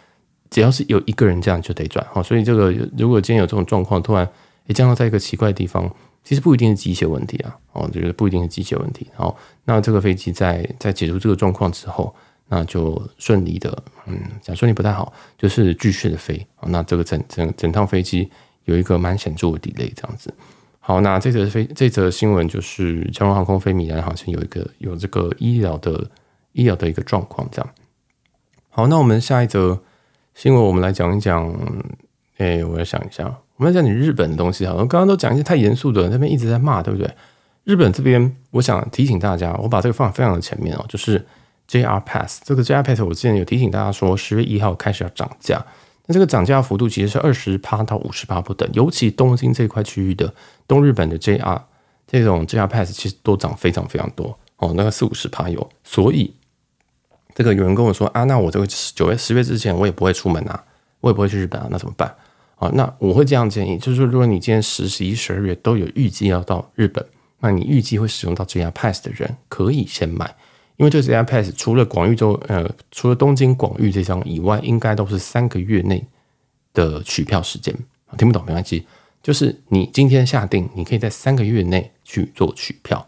[0.50, 4.28] 只要是有一个人这样就得转，好，所以这个如果今天有这种状况，突然
[4.66, 5.88] 诶降落在一个奇怪的地方，
[6.24, 9.06] 其实不一定是机械问题啊，哦，觉得不一定是机械问题。
[9.14, 12.14] 好，那这个飞机在在解除这个状况之后，
[12.48, 16.44] 那就顺利的，嗯，讲顺利不太好，就是继续的飞。
[16.66, 18.28] 那这个整整整趟飞机
[18.64, 20.34] 有一个蛮显著的 delay 这样子。
[20.80, 26.10] 好，那这则飞这则新闻就是长荣航空飞米兰，好像有一个有这个医疗的
[26.52, 27.70] 医疗的一个状况，这样。
[28.68, 29.80] 好，那我们下一则
[30.34, 31.54] 新闻，我们来讲一讲。
[32.38, 33.24] 哎、我要想一下，
[33.56, 34.64] 我们来讲你日本的东西。
[34.64, 37.14] 好，我刚刚都讲一些太严肃的，那边一直在骂，对不对？
[37.64, 41.26] 日本这边，我想提醒大家，我把这个放非常的前面哦，就是
[41.68, 45.62] JR Pass 这个 JR Pass，我之前有提醒大家说，十月一号开始要涨价。
[46.06, 50.32] 那这个涨价幅度其实是二十趴到五十趴不等，尤其东京这块区域的
[50.66, 51.60] 东日本的 JR
[52.06, 55.68] 这种 JR Pass 其实都涨非常非常多哦，那个四五十趴有。
[55.84, 56.34] 所以
[57.34, 60.64] 这个有人跟我说啊，那我这个九月十月之前我也不会出门啊，
[61.00, 62.14] 我也不会去日本啊，那怎么办
[62.56, 62.70] 啊？
[62.74, 67.04] 那我会这样建议，就是说如果你今天十、十一、十二月都有预计要到日本，
[67.40, 70.34] 那你预计会使用到 JR Pass 的人可以先买。
[70.76, 76.02] 因为这 JR Pass 除了广域州，呃，除了东京广域这张以外，应该都是三个月内
[76.72, 77.74] 的取票时间。
[78.16, 78.86] 听不懂没关系，
[79.22, 83.06] 就是你今天下定，你可以在三个月内去做取票。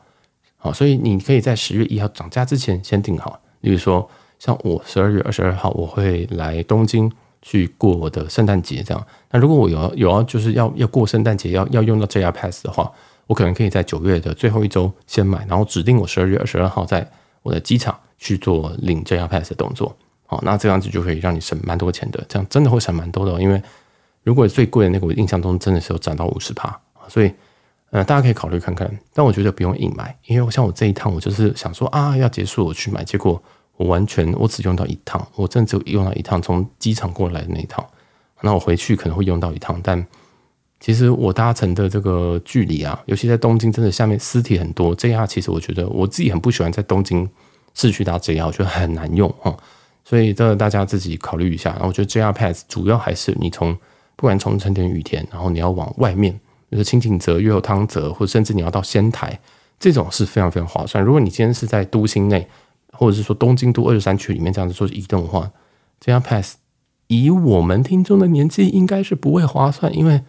[0.58, 3.41] 好，所以你可以在十月一号涨价之前先订好。
[3.62, 9.06] 例如说，像我十二月二十二号我会来东京去过我的圣诞节，这样。
[9.30, 12.92] 那如果我有有要就是要要过圣诞节要要用到 JR Pass 的话，
[13.26, 17.10] 我可能可以在九月的最后一周先买，然后指定我十二月二十二号在。
[17.44, 19.96] 我的机场去做领 JR Pass 的动作，
[20.26, 23.42] 好，那这样子就可以让你省蛮多钱的，这样真的会省蛮多的。
[23.42, 23.60] 因为
[24.22, 27.32] 如果最贵的那个，我印象中真的是有涨到五十趴，所以
[27.92, 28.90] 呃，大家可以考虑看看。
[29.14, 33.40] 但我觉得不用硬买，因为像我这一趟，我就是想说啊，要结束我去买，结果
[33.76, 37.86] 我完全我只用到一趟，我真的只用到一趟从机场过来的那一趟，
[38.40, 40.04] 那我回去可能会用到一趟，但。
[40.84, 44.96] 其实我搭乘的这个距离啊，尤其在东京，真的下面私铁很多。
[44.96, 47.30] JR 其实我觉得我自己很不喜欢在东京
[47.72, 49.56] 市区搭 JR，我觉得很难用哈。
[50.04, 51.70] 所以这大家自己考虑一下。
[51.70, 53.72] 然后我觉得 JR Pass 主要还是你从
[54.16, 56.40] 不管从成田、羽田，然后你要往外面，
[56.72, 59.38] 就是清井泽、越后汤泽，或者甚至你要到仙台，
[59.78, 61.04] 这种是非常非常划算。
[61.04, 62.48] 如果你今天是在都心内，
[62.92, 65.48] 或者是说东京都二十三区里面这样子做移动的话
[66.00, 66.56] 这样 Pass
[67.06, 70.22] 以我们听众的年纪应该是不会划算，因为。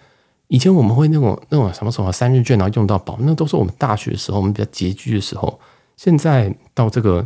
[0.50, 5.60] 以前我们会那种那种什么什么三日券，然后用到饱，那都是我们大学的时候，我们比较拮据的时候。
[5.98, 7.26] 现在到这个，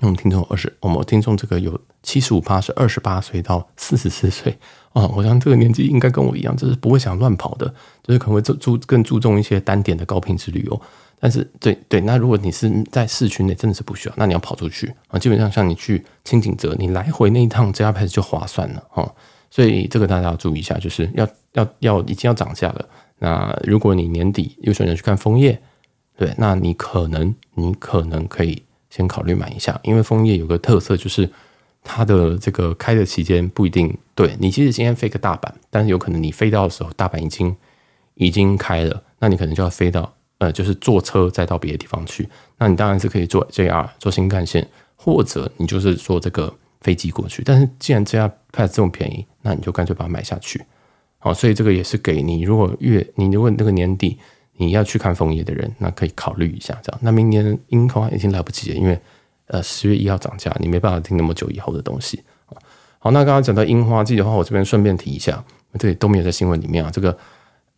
[0.00, 4.56] 我们听众二十，我们听众这个有七十五趴是二十八岁到四十四岁
[4.92, 7.66] 啊，我想这个年纪应该跟我一样，就是不会想乱跑的，
[8.02, 10.80] 就是可能会注注更注重一些单点的高品质旅游。
[11.20, 19.12] 但是对对，那如果你是在市区内，真的是不需要，那你要跑出去啊，基本上像你去轻井泽，你来回那一趟 JR Pass 就划算了哈。
[19.50, 22.88] 所以这个大家要注意一下，就是要要要已经要涨价了。
[23.18, 25.60] 那如果你年底有选择去看枫叶，
[26.16, 31.28] 对，那你可能你可能可以先考虑买一下，因为枫叶有个特色就是
[31.82, 33.96] 它的这个开的期间不一定。
[34.14, 37.54] 对，你其实今天飞个大阪，但是有可能你飞到的时候大阪已经
[38.14, 42.28] 已经开了，那你可能就要飞到呃，就是坐车再到别的地方去。
[42.58, 47.42] 那你当然是可以坐 JR 坐新干线，或者你就是坐这个飞机过去。
[47.44, 50.62] 但是既然这样 Pass 这么便宜，那你就干脆把它买下去。
[51.18, 54.18] 好，所以这个也是给你，如果月你如果那个年底
[54.58, 57.00] 你要去看枫叶的人，那可以考虑一下这样。
[57.02, 59.00] 那明年樱花已经来不及了，因为
[59.46, 62.22] 呃十月一号涨价，你没办法听那么久以后的东西。
[62.98, 65.42] 好，那刚刚讲到樱花季的话，我这边顺便提一下，
[65.78, 66.90] 这里都没有在新闻里面啊。
[66.92, 67.16] 这个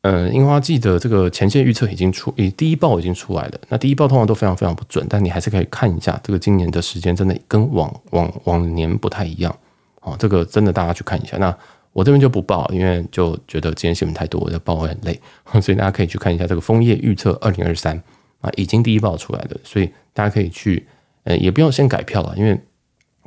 [0.00, 3.60] 呃樱花季的这个前线预测已经出，第一报已经出来了。
[3.68, 9.54] 那第一报通常都非常非常不准，但你还是可以看一下，这个今年的时间真的跟往往往年不太一样。
[10.00, 11.36] 哦，这个真的大家去看一下。
[11.36, 11.54] 那
[11.92, 15.20] 我这边就不报，因为就觉得今天新闻太多，我就报会很累，
[15.60, 18.00] 所以大家可以去看一下这个枫叶预测二零二三
[18.40, 20.86] 啊，已经第一报出来的，所以大家可以去，
[21.24, 22.58] 呃，也不用先改票了，因为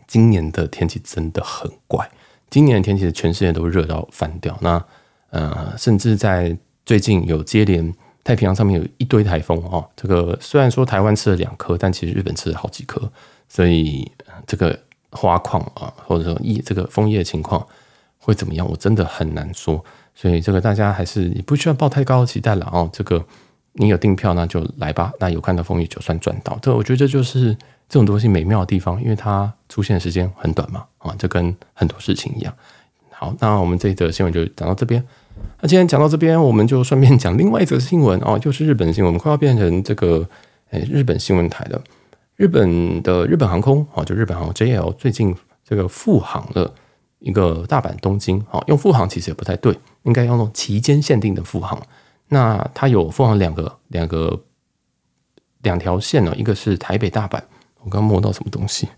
[0.08, 2.10] 今年的天气真的很怪，
[2.49, 4.82] 今年的天气全世界都热到翻掉，那
[5.32, 13.12] 呃，甚至在最近有接连太平洋上面有一堆台风哈，这个虽然说台湾吃了两颗，但其实日本吃了好几颗，
[13.49, 14.10] 所以
[14.47, 14.80] 这个
[15.12, 17.67] 花况啊，或者说一这个枫叶情况。
[18.24, 18.66] 会怎么样？
[18.68, 19.84] 我真的很难说，
[20.16, 22.90] 所以这个大家还是也不需要抱太高的期待了哦。
[22.94, 23.24] 这个
[23.74, 26.58] 你有订票那就来吧，那有看到风雨就算赚到。
[26.62, 27.54] 这我觉得这就是
[27.90, 32.54] 这种东西美妙的地方，因为它出现的时间很短嘛，啊，就跟很多事情一样。
[33.12, 35.04] 好，那我们这一则新闻就讲到这边。
[35.60, 40.28] 那今天讲到这边，我们就顺便讲另外一则新闻哦，就是日本新闻，我们快要变成这个
[40.70, 41.82] 诶日本新闻台了。
[42.36, 45.36] 日本的日本航空啊，就日本航空 JL 最近
[45.68, 46.74] 这个复航了。
[47.24, 51.82] 一个大阪东京，好，用富航其实也不太对，应该要用期间限定的富航。
[52.28, 54.44] 那它有富航两个两个
[55.62, 57.42] 两条线呢，一个是台北大阪，
[57.82, 58.90] 我刚摸到什么东西？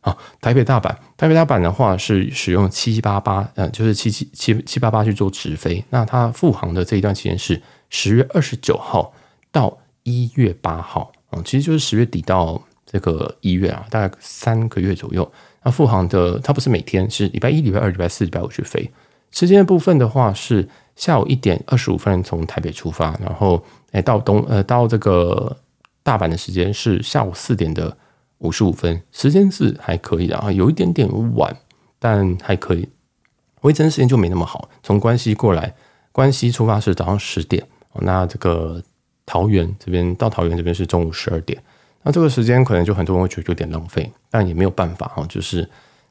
[0.00, 5.84] 好， 台北大阪，台北大阪的话是使用七八八，呃，就是七七七七八八去做直飞。
[5.90, 9.12] 那它富航的这一段期间是十月二十九号
[9.52, 15.30] 到一月八号，嗯，其实就是十月底到这个一月啊，大概三个月左右。
[15.68, 18.90] 那复航的它不是每天，是礼拜一、礼拜二、礼拜四、礼拜五去飞。
[19.30, 25.54] 时间的部分的话是下午一点二十五分从台北出发，然后诶到东呃到这个
[26.02, 27.94] 大阪的时间是下午四点的
[28.38, 31.54] 五十五分，时间是还可以的啊，有一点点晚，
[31.98, 32.88] 但还可以。
[33.56, 35.74] 回程时间就没那么好，从关西过来，
[36.12, 37.62] 关西出发是早上十点，
[38.00, 38.82] 那这个
[39.26, 41.62] 桃园这边到桃园这边是中午十二点。
[42.02, 45.26] 那这个时间可能就很多人会觉得有点浪费，但也没有办法哈。
[45.28, 45.68] 就是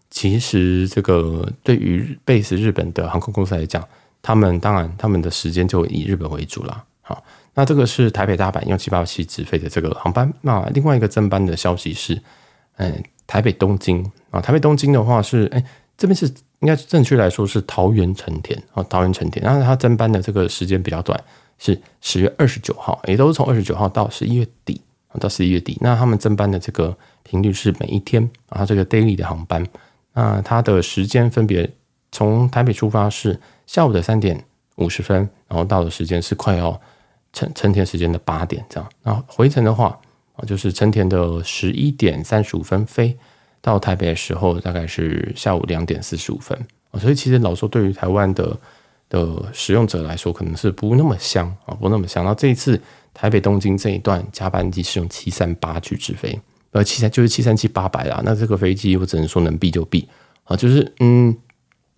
[0.10, 3.84] 其实这个对于 base 日本的航空公司来讲，
[4.22, 6.84] 他们当然他们的时间就以日本为主啦。
[7.02, 7.24] 好，
[7.54, 10.32] 那这个是台北大阪用七八七直飞的这个航班。
[10.42, 12.22] 那另外一个增班的消息是，
[12.76, 15.64] 嗯，台北东京啊，台北东京的话是，哎，
[15.98, 16.26] 这边是
[16.60, 19.44] 应该正确来说是桃园成田啊，桃园成田。
[19.44, 21.18] 然后它增班的这个时间比较短，
[21.58, 24.82] 是十月二十九号，也都是从二十九号到十一月底。
[25.20, 29.66] 到十一月底，那他们增班的这个频率是每一天啊，这个 daily 的航班，
[30.14, 31.70] 那它的时间分别
[32.12, 34.44] 从台北出发是下午的三点
[34.76, 36.80] 五十分，然后到的时间是快要
[37.34, 40.00] 成成田时间的八点这样，那回程的话
[40.36, 43.18] 啊，就是成田的十一点三十五分飞
[43.62, 46.58] 到台北的时候，大概是下午两点四十五分
[46.92, 48.58] 啊，所以其实老说对于台湾的
[49.10, 52.24] 的使用者来说，可能是不那么香啊，不那么香。
[52.24, 52.82] 那这一次。
[53.20, 58.22] 台北东京这一段加班机是用七三八去直飞，呃，七三就是七三七八百啦。
[58.24, 60.08] 那这个飞机我只能说能避就避
[60.44, 61.36] 啊，就是嗯，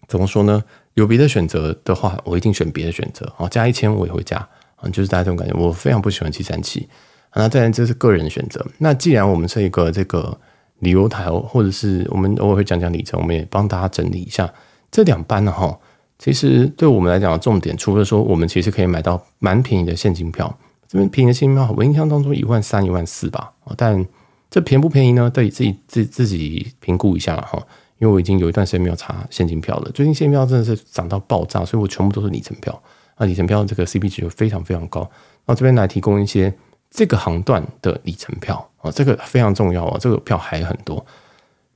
[0.08, 0.64] 怎么说呢？
[0.94, 3.50] 有别的选择的话，我一定选别的选择啊。
[3.50, 4.38] 加一千我也会加
[4.78, 5.54] 啊，就是大家这种感觉。
[5.60, 6.88] 我非常不喜欢七三七，
[7.36, 8.66] 那当然这是个人选择。
[8.78, 10.40] 那既然我们是一个这个
[10.80, 14.50] 旅游台，或者是我们偶尔会讲讲里程，我们也帮大家整理一下
[14.90, 15.78] 这两班呢哈。
[16.18, 20.58] 其实对我们来讲重点，除了说我们其实可以买到蛮便宜的现金票。
[20.90, 24.04] 这边便宜的现金票，我印象当中一万三、一万四吧，但
[24.50, 25.30] 这便不便宜呢？
[25.30, 27.64] 得自己自自己评估一下了哈。
[28.00, 32.82] 因为我已经有一段时间没有查现金票了，最近现金票真的是涨到爆炸，所以我全部都是里程票。
[33.16, 35.08] 啊，里程票这个 CP 值就非常非常高。
[35.46, 36.52] 那这边来提供一些
[36.90, 41.06] 这个航段的里程票啊，这个非常重要啊，这个票还很多。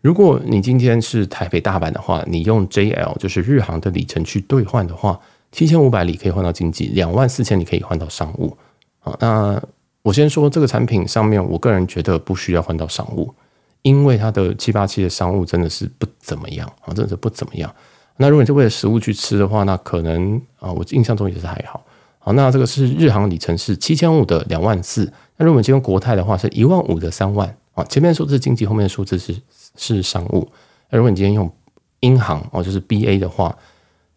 [0.01, 5.19] 如果你今天是台北大阪的话，你用 JL 就是日航的里程去兑换的话，
[5.51, 8.57] 七千五百里可以换到经济，两万四千里可以换到商务。
[9.03, 9.61] 好，那
[10.01, 13.33] 我先说这个产品上面，我个人觉得不需要换到商务，
[13.81, 17.73] 因为它的七八七的商务真的是不怎么样啊，真的是不怎么样。
[18.15, 21.85] 那如果你是为了食物去吃的话，那可能啊，我印象中也是还好。
[22.19, 29.35] 好，那这个是日航里程是七千五的两万四，那如果你用国泰的话是一万五的三万啊，前面数字是经济，后面的数字是
[29.75, 30.49] 是商务。
[30.89, 31.51] 那如果你今天用
[31.99, 33.57] 英航哦，就是 BA 的话，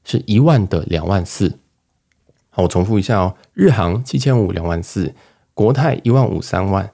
[0.04, 1.52] 是一万的两万四。
[2.56, 5.12] 好，我重复一下哦，日航七千五两万四，
[5.52, 6.88] 国泰一万五三万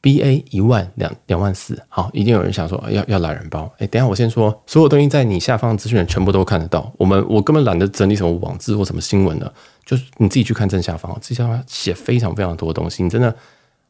[0.00, 3.68] B A 一万两两万四，好，一定有人想说要要懒人包。
[3.78, 6.92] 哎，等下我先说，所有东西在你下方的资讯全部都看得到。
[6.96, 9.52] 我们我根本懒得整理什么网志或什么新闻的，
[9.84, 13.02] 就是你自己去看正下方，正下方写非常非常多的东西。
[13.02, 13.34] 你真的，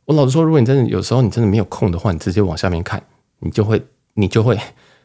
[0.07, 3.03] 我老实说，如果你真的有时候你真的没有空的话，你直接往下面看，
[3.41, 3.83] 你就会
[4.15, 4.59] 你就会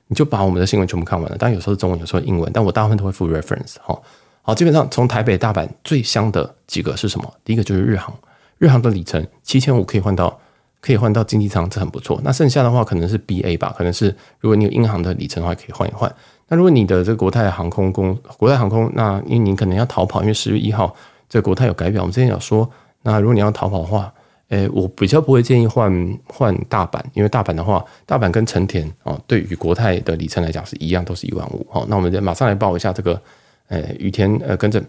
[0.08, 1.36] 你就把我们的新闻全部看完了。
[1.38, 3.76] 但有时候中文，有时候英文，但我大部分都会附 reference。
[3.82, 4.02] 好，
[4.46, 7.34] 好，基本上从台北大阪最香的几个是什么？
[7.44, 8.14] 第一个就是日航，
[8.60, 10.40] 日航的里程七千五可以换到。
[10.82, 12.22] 可以换到经济舱，这很不错。
[12.24, 16.16] 那剩下的话可能是 BA 吧，可能是如果你有英航的里程的话，可以换一换。
[16.48, 20.96] 那如果你的这个国泰航空公国泰航空，那因为你可能要逃跑，因为十月一号
[21.28, 22.70] 这国泰有改表，我们之前有说，
[23.02, 24.14] 那如果你要逃跑的话，
[24.50, 31.66] 诶，我比较不会建议换换大阪，因为大阪的话，大阪跟成田哦，对于国泰的里程来讲是一样，都是一万五。
[31.72, 33.20] 好，那我们马上来报一下这个，
[33.68, 34.84] 诶，雨田呃，跟着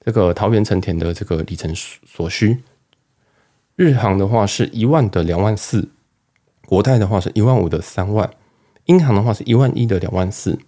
[0.00, 2.62] 这个桃园成田的这个里程所需。
[3.76, 5.88] 日航的话是一万的两万四，
[6.66, 8.30] 国泰的话是一万五的三万，
[8.84, 10.58] 英航的话是一万一的两万四。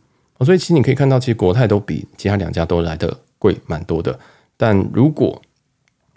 [0.40, 4.18] 所以其实你可以看到，其实国泰都比其他两家都来的贵蛮多的。
[4.56, 5.40] 但如果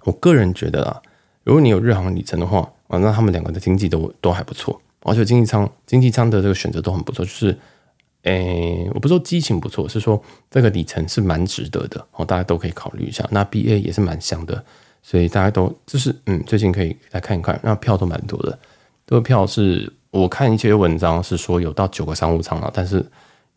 [0.04, 1.02] 我个人觉得啊，
[1.44, 7.24] 如果你有日航里程的话，啊，那他们两个的经济都都还不错，而且经济舱经济舱的这个选择都很不错。
[7.24, 7.58] 就是，
[8.24, 13.26] 诶、我不是说激情不错，是说这个里程是蛮值得的哦，大家都可以考虑一下。
[13.32, 14.64] 那 BA 也是蛮香的。
[15.02, 18.60] 所以大家都就是嗯，最近可以来看一看，那票都蛮多的。
[19.06, 22.98] 这个票是我看一些文章是说有到九个商务舱了，但是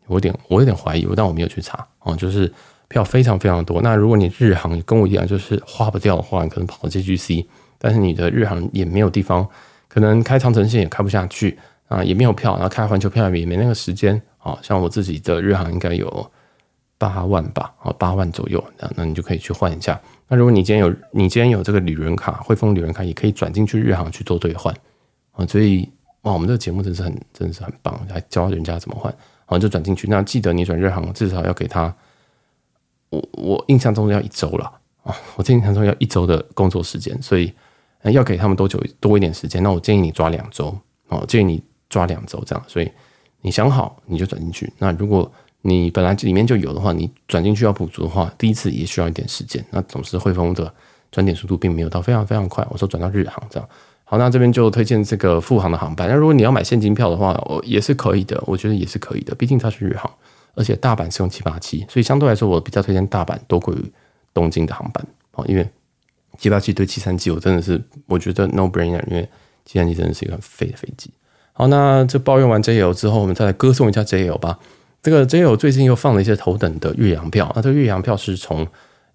[0.07, 2.15] 我有点我有点怀疑，但我没有去查哦。
[2.15, 2.49] 就是
[2.87, 3.81] 票非常非常多。
[3.81, 7.45] 那如果你日航跟我一样，就是花不掉的话，你可能跑到 JGC，
[7.77, 9.45] 但是你的日航也没有地方，
[9.89, 14.57] 可能开长城线也开不下去啊，也没有票，然后开环球票也没那个时间啊。
[14.61, 16.31] 像我自己的日航应该有
[16.97, 19.99] 八万吧，啊，八万左右，那那你就可以去换一下。
[20.27, 24.73] 那如果你今天有你今天有这个旅人卡，汇丰旅人卡也可以转进去日航去做兑换
[25.31, 25.89] 啊，所以
[26.21, 29.13] 哇，我们这个节目真是很真的是很棒，还教人家怎么换，
[29.45, 30.07] 好就转进去。
[30.07, 31.93] 那记得你转日航至少要给他，
[33.09, 34.71] 我我印象中要一周了
[35.03, 37.51] 啊，我印象中要一周的工作时间，所以
[38.03, 39.61] 要给他们多久多一点时间？
[39.63, 40.77] 那我建议你抓两周
[41.07, 42.91] 哦，建议你抓两周这样，所以
[43.41, 44.71] 你想好你就转进去。
[44.77, 49.63] 那如果你本来这里面就有的话，你转进去要补足的话，第一次也需要一点时间。
[49.69, 50.73] 那总是汇丰的
[51.11, 52.65] 转点速度并没有到非常非常快。
[52.71, 53.69] 我说转到日航这样，
[54.03, 56.07] 好，那这边就推荐这个复航的航班。
[56.07, 59.35] 那如果你要买现金票的话，我也是可以的，我觉得也是可以的。
[59.35, 60.11] 毕竟它是日航，
[60.55, 63.91] 而且大阪是用七八七，所以相对来说我比较推荐大阪多过于
[64.33, 65.05] 东京的航班。
[65.33, 65.69] 哦，因为
[66.37, 69.29] 七八七对七三七我真的是我觉得 no brainer，因为
[69.63, 71.11] 七三七真的是一个很废的飞机。
[71.61, 74.57] 好，那这抱怨完 JL 之后，我们再来歌颂一下 JL 吧。
[75.03, 78.65] 这个 JL 最近又放了一些头等的越洋票，那这个越洋票是从，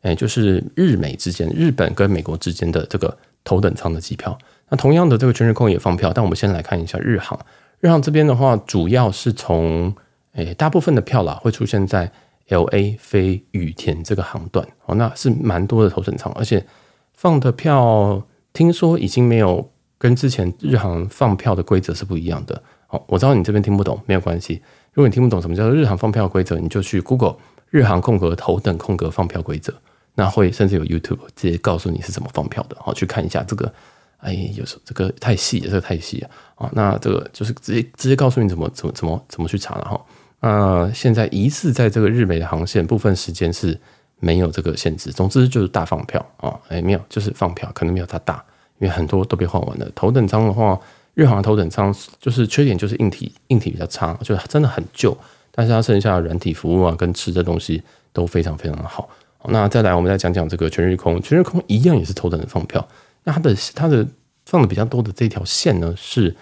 [0.03, 4.39] 哎，就是日美之间，日本跟美国之间的这个头等舱的机票。
[4.69, 7.37] 那同样的，这个全日空也放票，但我们先来看一下日航。
[7.81, 9.93] 日航这边的话，主要是从，
[10.35, 12.09] 哎，大部分的票啦会出现在
[12.51, 16.65] LA 飞羽田这个航段，哦，那是蛮多的头等舱，而且
[17.13, 22.63] 放的票听说已经没有跟之前日航放票的规则是不一样的。
[22.89, 24.63] 哦，我知道你这边听不懂，没有关系。
[24.93, 27.37] 如果你听不懂什么叫做日航放票规则，你就去 Google
[27.71, 29.75] 日航空格头等空格放票规则，
[30.15, 32.77] 那会甚至有 YouTube 直接告诉你是怎么放票的。
[32.81, 33.73] 好，去看一下这个。
[34.19, 36.71] 哎，有时候这个太细了，这个太细了啊。
[36.73, 40.01] 那这个就是直接直接告诉你怎么怎么怎么怎么去查了哈。
[40.41, 43.79] 那现在疑似在这个日美的航线部分时间是
[44.19, 46.59] 没有这个限制，总之就是大放票啊。
[46.69, 48.43] 哎，没有，就是放票，可能没有它大，
[48.79, 49.91] 因为很多都被换完了。
[49.95, 50.79] 头等舱的话。
[51.17, 55.17] 日航的头等舱就是缺点就是硬体硬体比较差，就是真的很旧，
[55.51, 59.09] 但是它剩下的软体服务啊跟吃的东西都非常非常的好。
[59.47, 62.87] 那再来我们再讲讲这个全日空，全日空一样也是头等的放票。
[63.25, 64.07] 那它的它的
[64.45, 66.37] 放的比较多的这条线呢是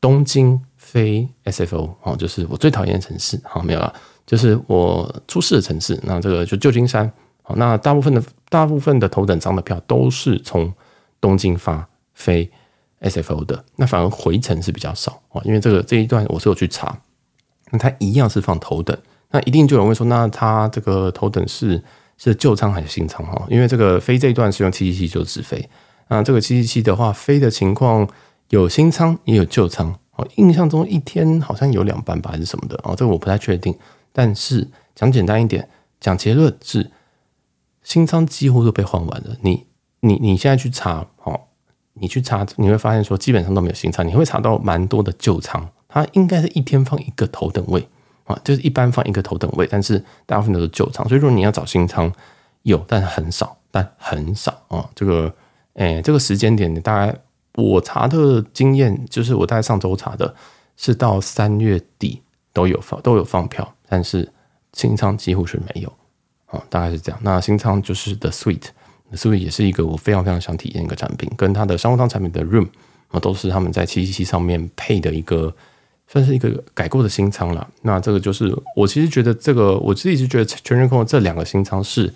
[0.00, 3.40] 东京飞 SFO 哦，就是我最讨厌的城市。
[3.44, 3.94] 好，没有了，
[4.26, 5.96] 就是我出事的城市。
[6.02, 7.08] 那这个就旧金山。
[7.42, 10.74] 好，那大部分的大部分的头等舱的票都是从
[11.26, 12.50] 东京发飞。
[12.98, 16.98] SFO 的那反而回程是比较少啊，因为这个这一段我是有去查，
[17.70, 18.96] 那它一样是放头等，
[19.30, 21.84] 那一定就有人问说，那它这个头等是
[22.16, 23.46] 是旧舱还是新舱哈？
[23.50, 25.68] 因为这个飞这一段是用七七七就直飞，
[26.08, 28.08] 那这个七七七的话飞的情况
[28.48, 33.78] 有新舱也有旧舱，哦，印象中一天好像有两班吧还是什么的哦，这个我不太确定，
[34.10, 35.68] 但是讲简单一点，
[36.00, 36.90] 讲结论是
[37.82, 39.66] 新舱几乎都被换完了，你
[40.06, 41.40] 你你现在去查哦。
[41.98, 47.88] 你去查，你会发现说基本上都没有新仓，你会查到蛮多的旧仓，它应该是一天放一个头等位
[48.24, 52.12] 啊，就是一般放一个头等位，但是大部分都是旧仓，所以说你要找新仓
[52.64, 54.86] 有，但很少，但很少啊。
[54.94, 55.34] 这个，
[55.72, 57.18] 诶，这个时间点你大概
[57.54, 60.34] 我查的经验，就是我大概上周查的，
[60.76, 62.20] 是到三月底
[62.52, 64.30] 都有放都有放票，但是
[64.74, 65.90] 新仓几乎是没有，
[66.50, 67.18] 哦，大概是这样。
[67.22, 68.64] 那新仓就是 The Sweet，
[69.12, 72.68] Suite，The Suite 也是一个我非常非常想体验一个产品，跟它的商务舱产品的 Room
[73.08, 75.54] 啊，都是他们在七七七上面配的一个。
[76.08, 77.68] 算是一个改过的新舱了。
[77.82, 82.14] 那这个就是我其实觉得这个，我自己是觉得全日空的这两个新舱是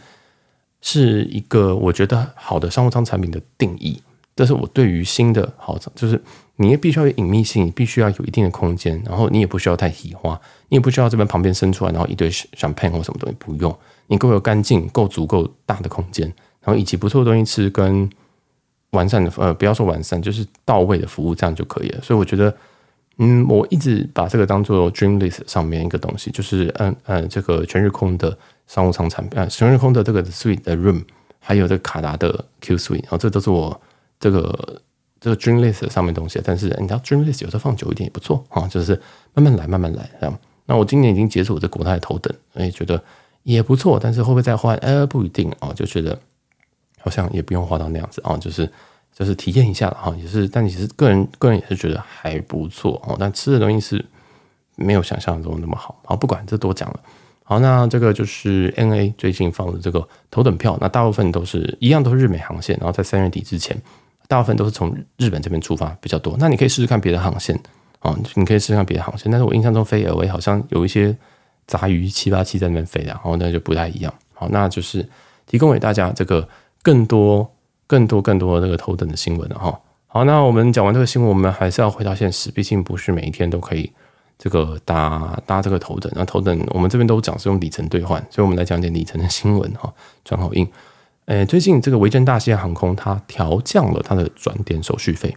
[0.80, 4.00] 是一个我觉得好的商务舱产品的定义。
[4.36, 6.22] 这是我对于新的好，就是
[6.54, 13.76] 你也必须要有隐秘性，你必须要有一定的空间，然后你也不需要太喜花，你也不需要这边旁边伸出来，然后一堆闪片或什么东西不用，
[14.06, 16.32] 你够有干净、够足够大的空间，
[16.62, 18.08] 然后以及不错的东西吃跟
[18.90, 22.00] 完善的呃，不要说完善，就是到位的服务，这样就可以了。
[22.02, 22.54] 所以我觉得。
[23.22, 28.34] 嗯，我一直把这个当做 Dream List 上面一个东西，就是嗯嗯，这个全日空的
[28.66, 31.02] 商务舱产品，呃，全日空的这个 Suite 的 Room，
[31.38, 33.78] 还有这个卡达的 Q Suite，然后这都是我
[34.18, 34.80] 这个
[35.20, 36.40] 这个 Dream List 上面东西。
[36.42, 38.98] 但是你知道 Dream List 有时候放久一点也不错啊，就是
[39.34, 40.38] 慢慢来，慢慢来这样。
[40.64, 43.02] 那我今年已经解锁我这国泰头等，哎，觉得
[43.42, 44.74] 也不错，但是会不会再换？
[44.78, 46.18] 呃，不一定啊，就觉得
[47.00, 48.70] 好像也不用花到那样子啊，就是。
[49.12, 53.16] 就是体验一下了哈，也是，但其实个人个人也是觉得还不错哦。
[53.18, 54.02] 但吃的东西是
[54.76, 56.00] 没有想象中那么好。
[56.06, 57.00] 好，不管这多讲了。
[57.42, 62.78] 好，那这个就是 N A 最近放的这个头等票，那大部分都是一样，都是日美航线。
[62.78, 63.76] 然后在三月底之前，
[64.26, 66.34] 大部分都是从日本这边出发比较多。
[66.38, 67.60] 那你可以试试看别的航线
[67.98, 69.30] 啊，你可以试试看别的航线。
[69.30, 71.14] 但是我印象中飞 LA 好像有一些
[71.66, 74.14] 杂鱼七八七在那边飞的，然后那就不太一样。
[74.32, 75.06] 好，那就是
[75.46, 76.48] 提供给大家这个
[76.82, 77.50] 更多。
[77.90, 79.80] 更多更多的那个头等的新闻了哈。
[80.06, 83.90] 好，那我们讲完这个新闻，我们还是要回到现实，毕竟不是每一天都可以
[84.38, 86.12] 这个搭搭这个头等。
[86.14, 89.92] 那头等我们这边都讲是用里程兑换，所以我们来讲点里程的新闻哈。
[90.24, 90.64] 转好印，
[91.24, 95.36] 诶，最近这个维珍大西洋航空它调降了它的转点手续费。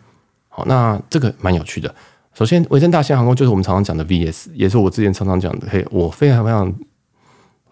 [0.50, 1.96] 好，那这个蛮有趣的。
[2.36, 6.72] 首先，维珍大西洋航空就是我们常常讲的 VS，也是我之前常常讲的，嘿，我非常非常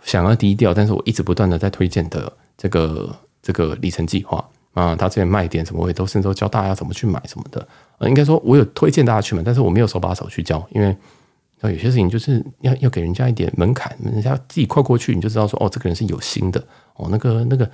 [0.01, 4.43] 想要低调，但是我一直不断的在推荐的这个这个里程计划。
[4.73, 7.67] 啊，他之前卖点什么，我也都甚至都教大家怎么去买什么的。
[7.97, 10.95] 呃，应该说，我有推荐大家去买，但是我没有手把手去教，因为
[11.63, 16.63] 有些事情就是要要给人家一点门槛，人家自己跨过去，你就知道说，哦，这个人是有心的，
[16.95, 17.69] 哦，那个那个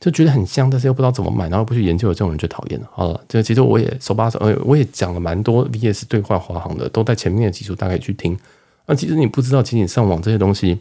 [0.00, 2.88] 就觉得很香，但是又不知道怎么买，然后不去研究的这种人就讨厌了。
[2.90, 8.36] 好了，这其实我也手把手，呃，我也讲了蛮多 VS 兑换华航的，都在前面的基础，大概去听。
[8.86, 10.80] 那其实你不知道，仅仅上网这些东西。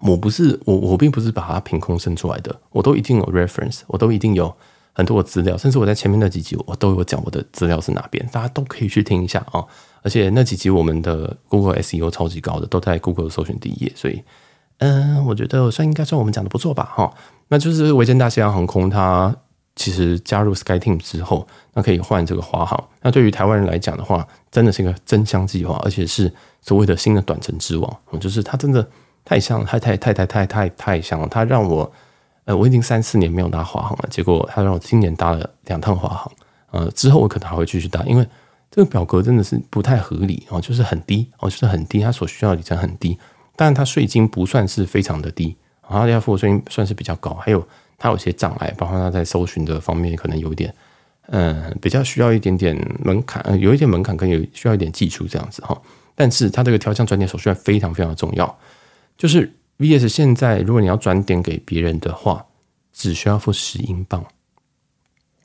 [0.00, 4.54] 我不是我，我并不是把它凭空生出来的，我都一定有 reference，我都一定有
[4.94, 9.62] 很多的资料，甚至我在前面那几集我都有讲我的资料是哪边，大家都可以去听一下啊。
[10.02, 14.22] 而且那几集我们的 Google SEO 超级高的，都在 Google 搜寻第一页，所以
[14.78, 17.12] 嗯，我觉得算应该算我们讲的不错吧哈。
[17.48, 19.36] 那就是维珍大西洋航空，它
[19.76, 22.82] 其实加入 SkyTeam 之后，那可以换这个华航。
[23.02, 26.32] 那对于台湾人来讲的话，真的是一个真香计划，而且是
[26.62, 28.88] 所谓的新的短程之王，就是它真的。
[29.24, 31.28] 太像，太太太太太太太像了。
[31.28, 31.92] 他让我，
[32.44, 36.32] 呃，我已经三四年没有搭华航了，结果他让我今年搭了两趟华航。
[36.72, 38.26] 呃，之后我可能还会继续搭，因为
[38.70, 43.18] 这个表格真的是不太合理哦，就是很低哦，就是很低，它所需要的里程很低，
[43.56, 45.56] 但它税金不算是非常的低，
[45.88, 47.66] 然后要付的税金算是比较高，还有
[47.98, 50.72] 它有些障碍，包括它在搜寻的方面可能有点，
[51.26, 55.76] 嗯、比较需要一点点门槛，有一点门槛，跟有需要一点技术这样子哈。
[56.14, 58.58] 但是它这个调降转点手续费非常非常的重要。
[59.20, 62.46] 就是 VS 现在，如果你要转点给别人的话，
[62.90, 64.24] 只需要付十英镑。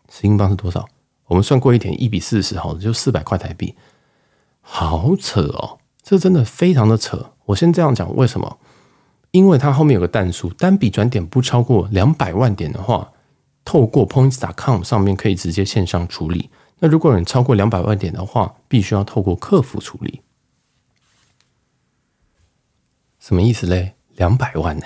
[0.10, 0.88] 十英镑是多少？
[1.26, 3.76] 我们算过一点，一比四十，好的，就四百块台币。
[4.62, 7.34] 好扯哦，这真的非常的扯。
[7.48, 8.58] 我先这样讲，为什么？
[9.32, 13.12] 因为它后面有个但书，单笔转点不超过两百万点的话，
[13.66, 16.50] 透过 Points.com 上面可以直接线上处理。
[16.80, 20.22] 那如果你超过两百万点的话，必须要透过客服处理。
[23.26, 23.92] 什么意思嘞？
[24.18, 24.86] 两百万呢？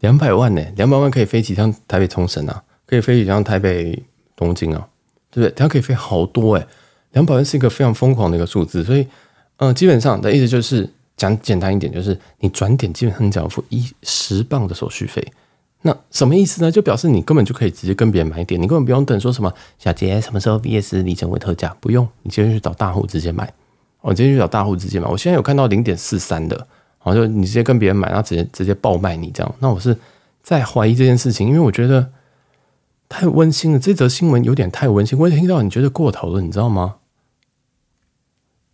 [0.00, 0.60] 两百万呢？
[0.74, 2.60] 两百万可以飞几趟台北冲绳啊？
[2.84, 4.02] 可以飞几趟台北
[4.34, 4.88] 东京啊？
[5.30, 5.54] 对不对？
[5.56, 6.66] 它可以飞好多诶。
[7.12, 9.06] 两百万是一个非常疯狂的一个数字，所以，
[9.58, 15.24] 嗯、基本上的意思就是讲简单一点，就是你转点基本上你只要付一十磅的手续费。
[15.82, 16.72] 那什么意思呢？
[16.72, 23.54] 就表示你根本就可以直接跟别人买点，你根本不用等说什么小杰什么时候 VS 里程会特价，不用，你直接去找大户直接买。
[24.00, 25.06] 我直接去找大户直接买。
[25.06, 26.66] 我现在有看到零点四三的。
[27.06, 29.96] 然后就你直接跟别人买，然后直接直接爆卖你这样，那我是
[30.42, 32.10] 在怀疑这件事情，因为我觉得
[33.08, 36.96] 太温馨了，这则新闻有点太温馨，我也听到你觉得过头了，你知道吗？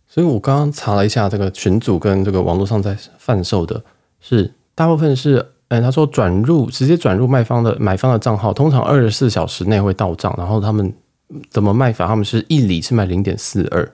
[0.07, 3.83] 所以我刚刚查了一下，这个群组跟这个网络上在贩售的
[4.19, 10.93] 是大部分是，哎，他说转入直接转入卖方的买方的账号，通常二十四小时内会到账，然后他们
[11.49, 12.05] 怎么卖法？
[12.05, 13.91] 他们是一里是卖零点四二。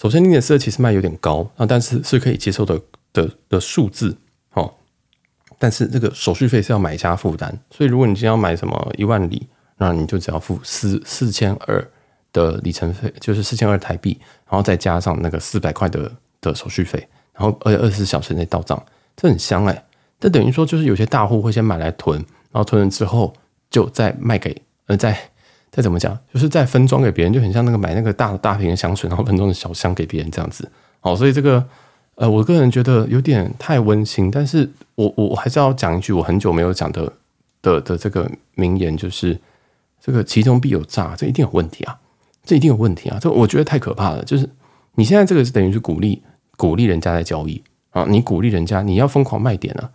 [0.00, 2.80] 首先，零点四二其实卖有点高啊，但是是可以接受的
[3.12, 4.16] 的的数字
[4.52, 4.72] 哦。
[5.58, 11.84] 但是这个手续费是要买家负担，所以如果你今天要买什么一万里，那你就只要付四四千二
[12.32, 14.16] 的里程费，就是四千二台币，
[14.48, 16.08] 然后再加上那个四百块的
[16.40, 18.80] 的手续费，然后而且二十四小时内到账，
[19.16, 19.84] 这很香哎。
[20.20, 22.16] 这等于说就是有些大户会先买来囤，
[22.52, 23.34] 然后囤了之后
[23.68, 25.18] 就再卖给呃再
[25.70, 30.70] 再怎么讲，就是再分装给别人，就很像那个买那个大大瓶的香水，然后分装的小箱给别人这样子。
[31.02, 31.64] 哦，所以这个
[32.16, 37.12] 呃，我个人觉得有点太温馨，但是我我我还是要讲一句我很久没有讲的
[37.62, 39.38] 的的这个名言，就是
[40.00, 41.98] 这个其中必有诈，这一定有问题啊，
[42.44, 44.24] 这一定有问题啊，这我觉得太可怕了。
[44.24, 44.48] 就是
[44.94, 46.22] 你现在这个是等于是鼓励
[46.56, 49.90] 鼓励人家在交易啊，你鼓励人家你要疯狂卖点啊。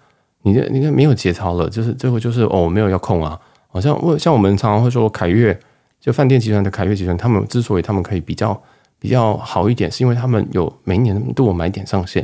[0.45, 3.39] 你这你看没有节操了，就是最后就是哦，没有要控啊，
[3.73, 5.59] 好像我像我们常常会说凯悦，
[5.99, 8.61] 就饭店集团的凯悦集团，他们之所以他们可以比较
[8.99, 12.23] 比较好一点，是因为他们有每年都有买点上限，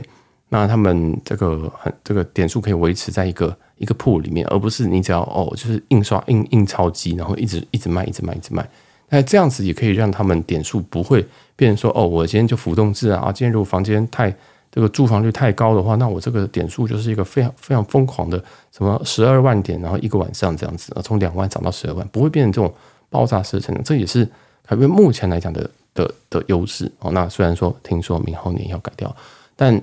[0.49, 8.63] 那他们这个很这个点数可以维持在一个一个铺里面，而不是你只要哦就是印刷印印钞机，然后一直一直卖一直卖一直卖，
[9.09, 11.25] 那这样子也可以让他们点数不会
[11.55, 14.31] 变成说哦，我今天就浮动制啊，今天如果房间太。
[14.71, 18.37] 这个住房率太高的话，那我这个点数就是一个非常非常疯狂的，
[18.71, 22.73] 什么十二万点，然后一个晚上这样子，从两万涨到十二万，不会变成这种
[23.09, 23.83] 爆炸式的成长。
[23.83, 24.27] 这也是
[24.63, 27.11] 凯悦目前来讲的的的优势哦。
[27.11, 29.15] 那虽然说听说明后年要改掉，
[29.55, 29.81] 但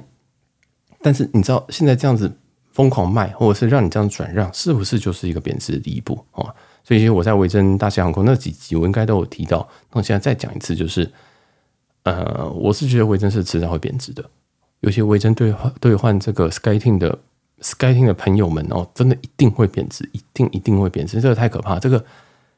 [1.03, 2.31] 但是你知道现在这样子
[2.73, 6.55] 疯狂卖，或者是让你这样转让，是不是就是一个贬值的第一步啊？
[6.85, 9.69] 所以我在维珍大西洋航空那几集，我应该都有提到。
[9.91, 11.11] 那我现在再讲一次，就是
[12.05, 14.25] 呃，我是觉得维珍是迟早会贬值的。
[14.81, 17.19] 有些维珍兑换兑换这个 SkyTeam 的
[17.61, 22.05] SkyTeam 的朋友们哦，真的一定会贬值，一定一定会贬值，这个太可怕，这个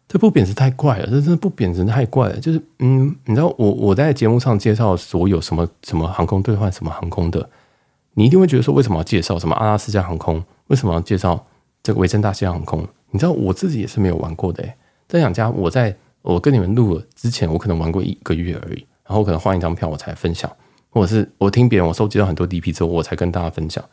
[0.09, 2.41] 这不贬值太怪了，这真的不贬值太怪了。
[2.41, 7.49] 就是嗯，你知道我我在节目上介绍所有什么什么航空兑换什么航空的，
[8.14, 10.43] 你一定会觉得说，为什么要介绍什么阿拉斯加航空？
[10.66, 11.47] 为什么要介绍
[11.83, 12.87] 这个维珍大西洋航空？
[13.11, 14.75] 你知道我自己也是没有玩过的诶，
[15.07, 20.51] 这两家我在我跟你们录了之前，我可能玩过一个月而已，然后可能换一张票我才分享。
[20.91, 23.84] 或者是我听别人，我收集到很多 DP 之后，我才跟大家分享。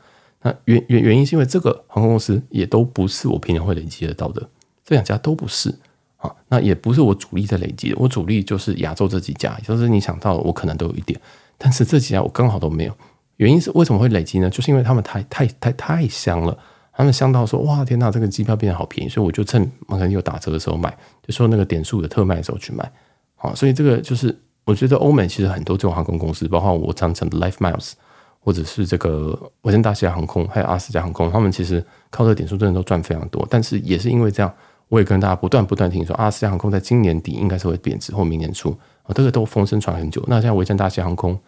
[0.41, 4.41] 那原原原因是因为这个航空公司也都不是我平常会累积得到的，
[4.83, 5.73] 这两家都不是
[6.17, 6.33] 啊。
[6.47, 11.19] 那也不是我主力在累积的，我主力就是亚洲这几家，就是你想到我可能都有一点，
[11.57, 12.95] 但是这几家我刚好都没有。
[13.37, 14.49] 原因是为什么会累积呢？
[14.49, 16.57] 就是因为他们太太太太香了，
[16.93, 22.89] 他们香到说哇天呐，这个机票变得好便宜，所以我就趁可能有打折的时候买，就说那个点数的特卖的时候去买。
[23.35, 24.39] 好，所以这个就是。
[24.65, 27.91] 我觉得欧美其实很多这种航空公司，包括我常讲的 LifeMiles，
[28.39, 33.45] 或者是这个维珍大西洋航空，还有阿斯加航空，他们其实靠这点数真的都赚非常多。
[33.49, 34.51] 但是也是因为这样，
[34.89, 40.23] 我也跟大家不断不断听说，阿斯加航空在今年底应该是会贬值，或明年初啊，这个都风声传很久。
[40.27, 41.39] 那像维珍大西洋航空，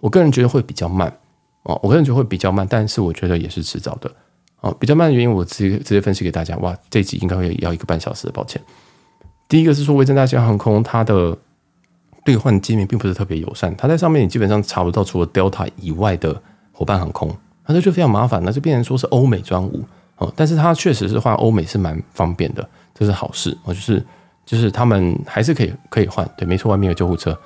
[0.00, 1.08] 我个人觉得会比较慢
[1.62, 4.10] 哦，我个人觉得会比较慢，但是我觉得也是迟早的
[4.60, 4.74] 啊。
[4.80, 6.56] 比较慢的原因，我直接直接分析给大家。
[6.56, 8.60] 哇，这集应该会要一个半小时，抱歉。
[9.48, 11.38] 第一个是说维珍大西洋航空它的。
[12.26, 17.32] 兑换界面并不是特别友善，它在上面你基本上查不到除了 Delta 以外的伙伴航空，
[17.64, 19.84] 那这就非常麻烦，那就变成说是欧美专务
[20.16, 20.30] 哦。
[20.34, 23.72] 但是它确实是换欧美是蛮方便的，这是好事哦。
[23.72, 24.04] 就是
[24.44, 27.38] 就是他们还是可以可以换，对，没错，外面有救护车，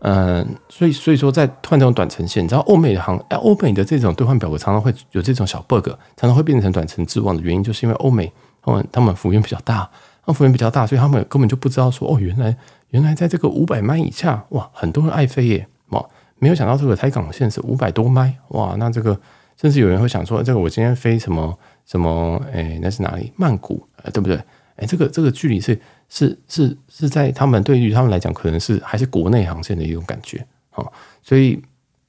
[0.00, 9.88] 嗯，所以所以说在换这种短程线，你知道欧美的航哎，欧美的这种兑换表格常常会有这种小 bug，常常会变成短程滞忘的原因，就是因为欧美他们他们幅员比较大，
[10.24, 12.56] 他们幅员比较大，所以他们根本就不知道说哦，原来。
[12.96, 16.02] 原来在这个五百迈以下，哇，很多人爱飞耶，哇，
[16.38, 19.20] 没有想到这个台港线是五百多迈，哇，那这个
[19.54, 23.30] 甚至有人会想说，这个我今天飞什么什么，哎，那是哪里？
[23.36, 24.42] 曼谷，对不对？
[24.76, 25.78] 哎，这个这个距离是
[26.08, 30.38] 是是是在他们对于他们来讲，可能是还是国内航线的一种感觉，
[30.70, 30.82] 啊，
[31.22, 31.60] 所以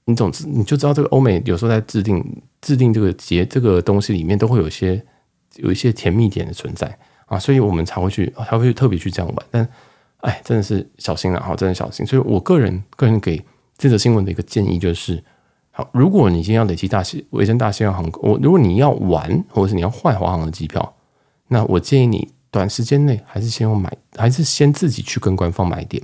[0.06, 2.24] 你总之你就知道，这个欧美有时候在制定
[2.62, 5.04] 制定这个节这个东西里面，都会有一些
[5.58, 9.68] 有一些甜蜜点的存在啊，所以我们才会去才会特别去这样玩，但。
[10.22, 12.06] 哎，真的是小心了哈，真的小心。
[12.06, 13.44] 所以我个人个人给
[13.78, 15.24] 这则新闻的一个建议就是：
[15.72, 20.96] 好，如果你今天要累积大西维珍大西洋航空，我如果你要玩，或者是你要换华航的机票，
[21.50, 26.04] 那我建议你短时间内还是先用买，还是先自己去跟官方买一点。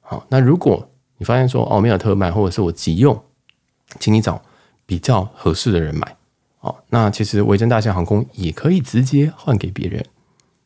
[0.00, 3.18] 好，那如果你发现说哦没有特卖，或者是我急用，
[3.98, 4.42] 请你找
[4.84, 6.16] 比较合适的人买。
[6.58, 10.04] 好，那其实维珍大西洋航空也可以直接换给别人，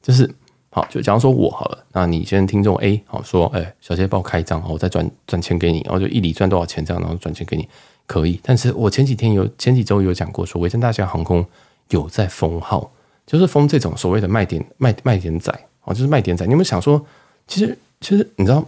[0.03, 0.35] 就是。
[0.77, 7.67] 好，就假如说我好了，那你先听众 A 好说，哎，小谢帮我开张，我再转转钱给你，然后就一里赚多少钱这样，然后转钱给你，
[8.05, 8.39] 可以。
[8.43, 11.43] 但是我前几天有前几周有讲过，说维珍大西洋航空
[11.89, 12.93] 有在封号，
[13.27, 15.51] 就是封这种所谓的卖点卖卖点仔，
[15.85, 16.45] 哦，就是卖点仔。
[16.45, 17.03] 你有没有想说，
[17.47, 18.63] 其实其实你知道，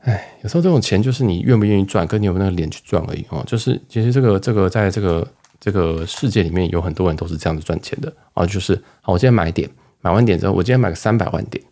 [0.00, 3.40] 哎，有时候这种钱就是你愿不愿意赚，跟你有没有那个脸去赚而已哦。
[3.46, 5.24] 就是其实这个这个在这个
[5.60, 8.44] 这个世界里面有很多人都是这样子赚钱的啊。
[8.44, 9.70] 就是好，我今天买点，
[10.04, 11.64] 买完点之后，我今天买个三百万点，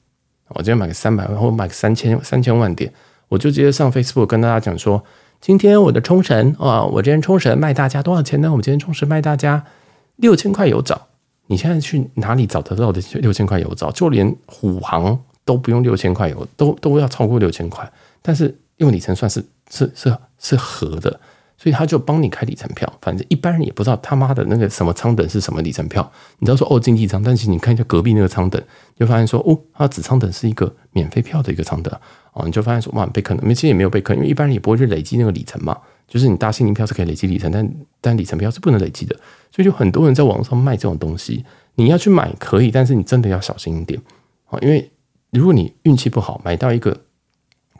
[0.49, 2.91] 我今天买个三百万，或买个三千三千万点，
[3.29, 5.05] 我就直接上 Facebook 跟大家讲说，
[5.39, 8.51] 今天我的冲绳啊，我今天冲绳卖大家多少钱呢？
[8.51, 9.63] 我们今天冲绳卖大家
[10.17, 11.09] 六千块有找。
[11.49, 13.91] 你现在去哪里找得到的六千块有找？
[13.91, 17.93] 就连虎航都不用六千块有，都都要超过六千块。
[18.23, 21.21] 但是用里程算是是是是合的，
[21.63, 22.93] 所以他就帮你开里程票。
[23.01, 26.11] 反正一般人也不知道他妈的那个什么舱等是什么里程票。
[26.41, 28.61] 你知道说哦经济舱，但是你看一下隔壁那个舱等，
[28.97, 31.95] 就发现说哦，它子舱等是一个免费票的一个舱等
[32.33, 33.55] 哦，你就发现说哇被坑了。
[33.55, 35.79] 其实也没有被坑，因为一般人也不会去累积那个里程嘛。
[36.09, 39.15] 就是你搭心灵票是可以累积里程，但但里程票是不能累积的。
[39.53, 41.45] 所以就很多人在网上卖这种东西，
[41.77, 44.01] 你要去买可以，但是你真的要小心一点
[44.47, 44.59] 啊！
[44.61, 44.91] 因为
[45.31, 47.05] 如果你运气不好买到一个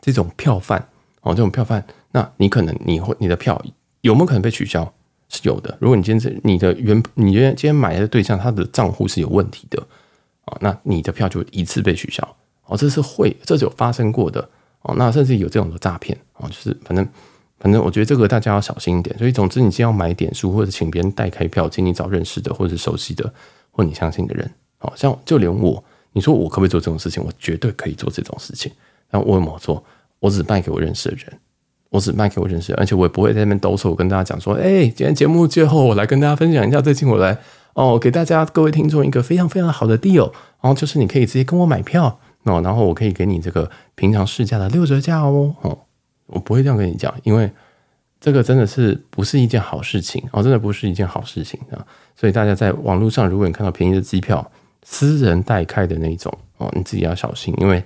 [0.01, 0.87] 这种票贩
[1.23, 3.59] 哦，这种票贩，那你可能你会你的票
[4.01, 4.93] 有没有可能被取消？
[5.29, 5.75] 是有的。
[5.81, 9.81] 如果你今天你的原你今天今天买的对象他的账户是有问题的
[10.45, 12.23] 啊，那你的票就一次被取消
[12.67, 14.47] 哦，这是会这是有发生过的
[14.83, 14.93] 哦。
[14.95, 17.07] 那甚至有这种的诈骗哦，就是反正。
[17.59, 23.33] 反正我觉得这个大家要小心一点，所以总之你先要买点数或者请别人代开票，请你找认识的或者熟悉的
[23.71, 24.51] 或你相信的人。
[24.79, 27.23] 好像就连我，你说我可不可以做这种事情？
[27.23, 28.69] 我绝对可以做这种事情。
[29.11, 29.81] 那我有没有做？
[30.23, 31.37] 我只卖给我认识的人，
[31.89, 33.93] 我只卖给我认识的人，而且我也不会在那边兜售。
[33.93, 37.37] 跟大家讲说，哎，今天节目最后我来跟大家分享一下，最近我来
[37.73, 45.77] 哦，给大家各位听众一个非常非常好的 deal，然后就是你可以直接跟我买票哦，然后我可以给你这个平常市价的六折价哦，哦。
[46.27, 47.51] 我不会这样跟你讲，因为
[48.19, 51.85] 这个真的是不是一件好事情哦，真的不是一件好事情啊！
[52.15, 54.49] 所以大家在网络上，如果你看到便宜的机票，
[54.83, 57.83] 私人代开的那种哦，你自己要小心，因为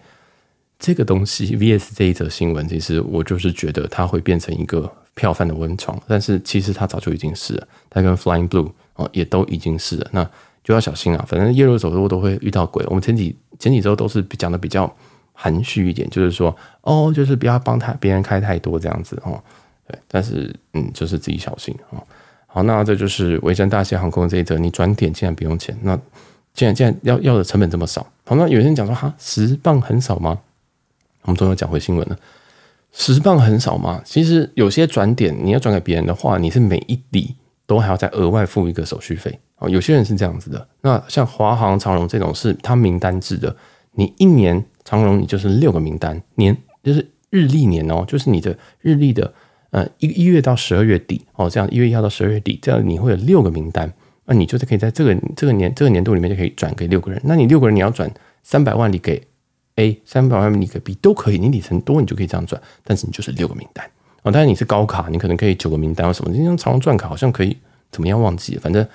[0.79, 10.29] 这个东西 VS 这一则新闻，其实我就是觉得它会变成一个票贩的温床，但是其实它早就已经是了，它跟 Flying Blue 哦也都已经是了，那
[10.63, 11.25] 就要小心啊！
[11.27, 14.93] 反正夜路走路都会遇到鬼，我们前几前几周都是讲的比较。
[15.39, 19.39] 含蓄一点，就是说，哦，就是不要帮他别人开太多这样子哦，
[19.87, 22.03] 对，但是嗯，就是自己小心哦。
[22.47, 25.95] 好，那这就是维珍大西航空这一则，你转点竟然不用钱，那
[26.55, 30.39] 既然既然要要的成本这么少，好，那有些人讲说哈，十磅很少吗？
[31.23, 32.17] 我们终于讲回新闻了，
[32.91, 34.01] 十磅很少吗？
[34.05, 39.69] 其实有些转点你要转给别人的话，你是每一笔都还要再额外付一个手续费哦。
[39.69, 43.55] 有些人是这样子的，那像华航、长荣这种是它名单制的，
[43.93, 44.65] 你一年。
[44.89, 49.33] 长荣，你就是六个名单年，就是日历年哦，就是你的日历的
[49.71, 53.91] 呃一一月到十二月底哦，这样一月一号到十二月底，这样你会有六个名单，
[54.23, 57.21] 那你就是可以在这个这个年这个年度里面就可以转给六个人。
[57.25, 58.09] 那你六个人你要转
[58.43, 59.21] 三百万里给
[59.77, 63.83] A，三百万里给 B 都可以，你里程多你就可以这样转，但是你就是六个名单
[64.21, 64.31] 哦。
[64.31, 66.31] 当然你是高卡，你可能可以九个名单或什么。
[66.31, 67.57] 今天长荣钻卡好像可以
[67.91, 68.85] 怎么样忘记，反正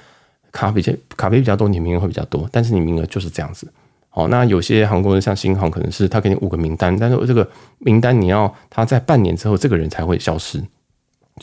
[0.52, 3.66] 卡比较卡比比较多，你名额会比较多，但是你名额就是这样子。
[4.10, 10.62] 哦，那有些航空公司像新航，可能是他给你五个名单，但是这个名单你要他在半年之后，这个人才会消失，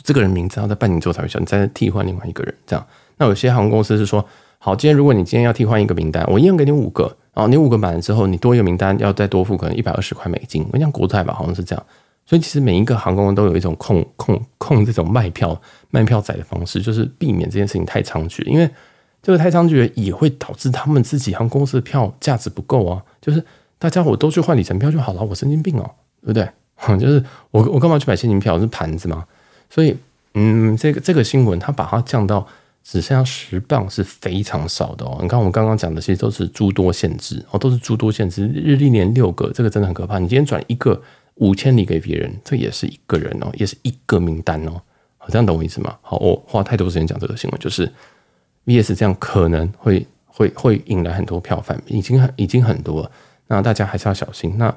[0.04, 2.86] 这个人名字要在半年之后才会消，你再替换另外一个人这样。
[3.16, 4.24] 那有些航空公司是说，
[4.62, 11.86] 好，今天如果你今天要替换一个名单，我一样给你五个，然后你五个满了之后，你多一个名单要再多付可能一百二十块美金，我讲国泰吧，好像是这样。
[12.26, 15.58] 所以其实每一个航空都有一种控控控这种卖票
[15.90, 18.70] 卖票仔的方式，就是避免这件事情太猖獗，因为。
[19.22, 23.04] 这个太猖獗也会导致他们自己航空公司的票价值不够啊！
[23.20, 23.44] 就是
[23.78, 25.90] 大家我都去换里程票就好了，我神经病哦，
[26.22, 26.48] 对不对？
[26.98, 28.58] 就是我我干嘛去买现金票？
[28.58, 29.26] 是盘子吗？
[29.68, 29.94] 所以，
[30.32, 32.46] 嗯，这个这个新闻它把它降到
[32.82, 35.18] 只剩下十磅是非常少的哦。
[35.22, 38.46] 你看我们刚刚讲的，其实都是诸多限制哦，都是诸多限制。
[38.48, 40.18] 日历年六个，这个真的很可怕。
[40.18, 41.00] 你今天转一个
[41.36, 44.80] 五千里给别人，这也是一个人哦，也是一个名单哦。
[45.18, 45.96] 好，这样懂我意思吗？
[46.02, 47.90] 好，我花太多时间讲这个新闻，就是。
[48.66, 53.10] VS 这样可能会会会引来很多票贩，已经很已经很多了，
[53.48, 54.54] 那大家还是要小心。
[54.58, 54.72] 那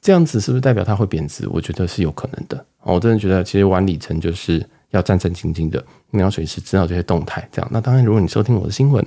[0.00, 1.48] 这样子是不是代表它会贬值？
[1.48, 2.64] 我觉得是有可能的。
[2.82, 4.64] 我真的觉得，其实玩里程就是
[4.96, 7.46] 要战战兢兢的，你要随时知道这些动态。
[7.50, 9.04] 这样，那当然，如果你收听我的新闻，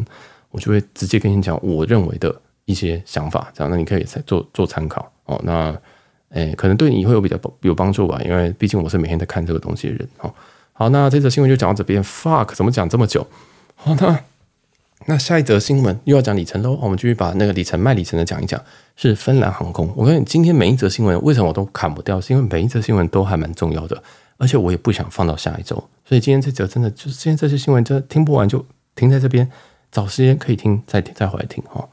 [0.52, 2.34] 我就会直接跟你讲我认为的
[2.66, 3.52] 一些想法。
[3.54, 5.40] 这样，那你可以做做参考哦。
[5.44, 5.76] 那
[6.30, 10.10] 诶、可能对你会有比较有帮助吧，因为毕竟我是每天在看这个东西的人。
[10.20, 10.34] 哦，
[10.74, 12.04] 好，那这则新闻就讲到这边。
[12.04, 13.26] Fuck，怎么讲这么久？
[13.76, 14.20] 好，那
[15.06, 16.78] 那下一则新闻又要讲里程喽。
[16.82, 18.62] 我们继续把那个里程卖里程的讲一讲，
[18.98, 19.90] 是芬兰航空。
[19.96, 22.20] 我跟你今天每一则新闻为什么我都砍不掉？
[22.20, 24.04] 是因为每一则新闻都还蛮重要的，
[24.38, 25.76] 而且我也不想放到下一周。
[26.06, 28.66] 所以今天这则真的就是今天这些新闻，就听不完就
[28.96, 29.50] 停在这边，
[29.92, 31.88] 找时间可以听，再再回来听哈。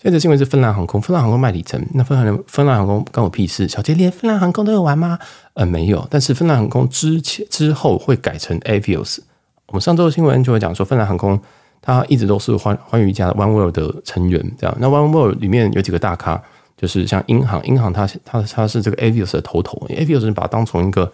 [0.00, 3.66] 现在这新闻是芬兰航空，芬兰航空卖里程，那芬兰芬兰航空关我屁事？
[3.66, 5.18] 小杰连芬兰航空都有玩吗？
[5.54, 6.06] 呃，没有。
[6.08, 9.18] 但是芬兰航空之前之后会改成 Avios。
[9.66, 11.38] 我们上周的新闻就会讲说，芬兰航空
[11.82, 14.76] 它一直都是寰寰宇一家的 One World 的成员，这样。
[14.78, 16.40] 那 One World 里面有几个大咖，
[16.76, 21.12] 就是像英航，英航它它它是这个 Avios 的头头，Avios 把它当成一个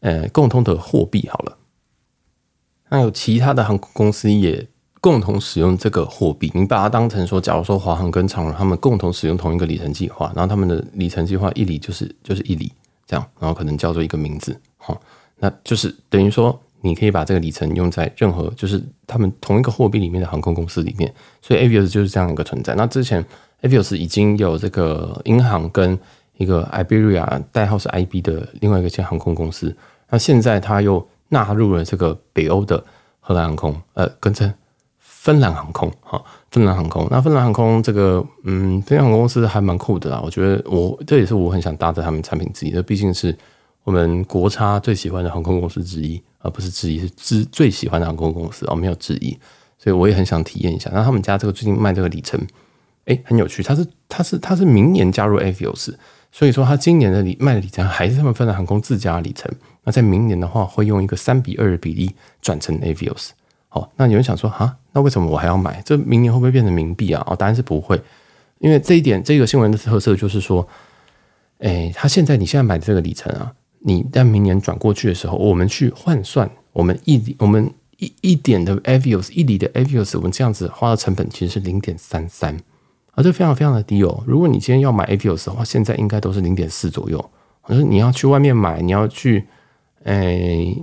[0.00, 1.56] 呃共同的货币好了。
[2.90, 4.66] 那有其他的航空公司也。
[5.02, 12.70] 共同使用这个货币，你把它当成说，假如说华航跟长荣他们共同使用同一个里程计划，然后他们的里程计划一里就是就是一里
[13.06, 15.00] 这样，然后可能叫做一个名字，好，
[15.38, 22.74] 那就是等于说你可以把这个里程用在任何就是他们同一个货币里面的航空公司里面，所以 Avios 就是这样一个存在。
[22.74, 23.24] 那之前
[23.62, 25.98] Avios 已经有这个英航跟
[26.36, 29.74] 一个 Iberia 代号是 IB 的另外一个间航空公司，
[30.10, 32.84] 那现在它又纳入了这个北欧的
[33.20, 34.52] 荷兰航空，呃，跟着。
[35.22, 36.18] 芬兰航空，哈，
[36.50, 37.06] 芬兰航空。
[37.10, 40.18] 那芬兰航空这个，嗯，芬兰航空公司还蛮酷的啦。
[40.24, 42.70] 我觉得我这也是我很想搭的他们产品之一。
[42.70, 43.36] 这毕竟是
[43.84, 49.38] 我们国差最喜欢的航空公司之一，而不是之一，是之最喜欢的航空公司哦，没有之一。
[49.76, 50.90] 所以我也很想体验一下。
[50.90, 52.40] 那他们家这个最近卖这个里程，
[53.04, 53.62] 哎、很有趣。
[53.62, 55.92] 他是他是他是明年加入 Avios，
[56.32, 59.52] 所以说他今年的里卖的里程还是他们芬兰航空自家里程。
[59.84, 63.30] 那在明年的话，会用一个三比二的比例转成 Avios。
[63.68, 65.80] 好，那有人想说，哈，那为什么我还要买？
[65.84, 67.24] 这明年会不会变成冥币啊？
[67.26, 68.00] 哦，答案是不会，
[68.58, 70.66] 因为这一点，这个新闻的特色就是说，
[71.60, 82.56] 哎，他现在你现在买的这个里程啊，你在明年转过去的时候，我们去换算，我们一我们一一点的 Avios 一里的 Avios，我们这样子花的成本其实是零点三三，
[83.12, 84.24] 啊，这非常非常的低哦。
[84.26, 87.30] 如果你今天要买 Avios 的话，现在应该都是零点四左右。
[87.62, 89.46] 可是你要去外面买，你要去。
[90.02, 90.34] 哎、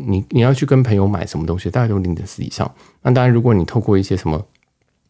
[0.06, 2.72] 你你要去跟朋友买什么东西，大概都零点四以上。
[3.02, 4.46] 那当然，如果你透过一些什么，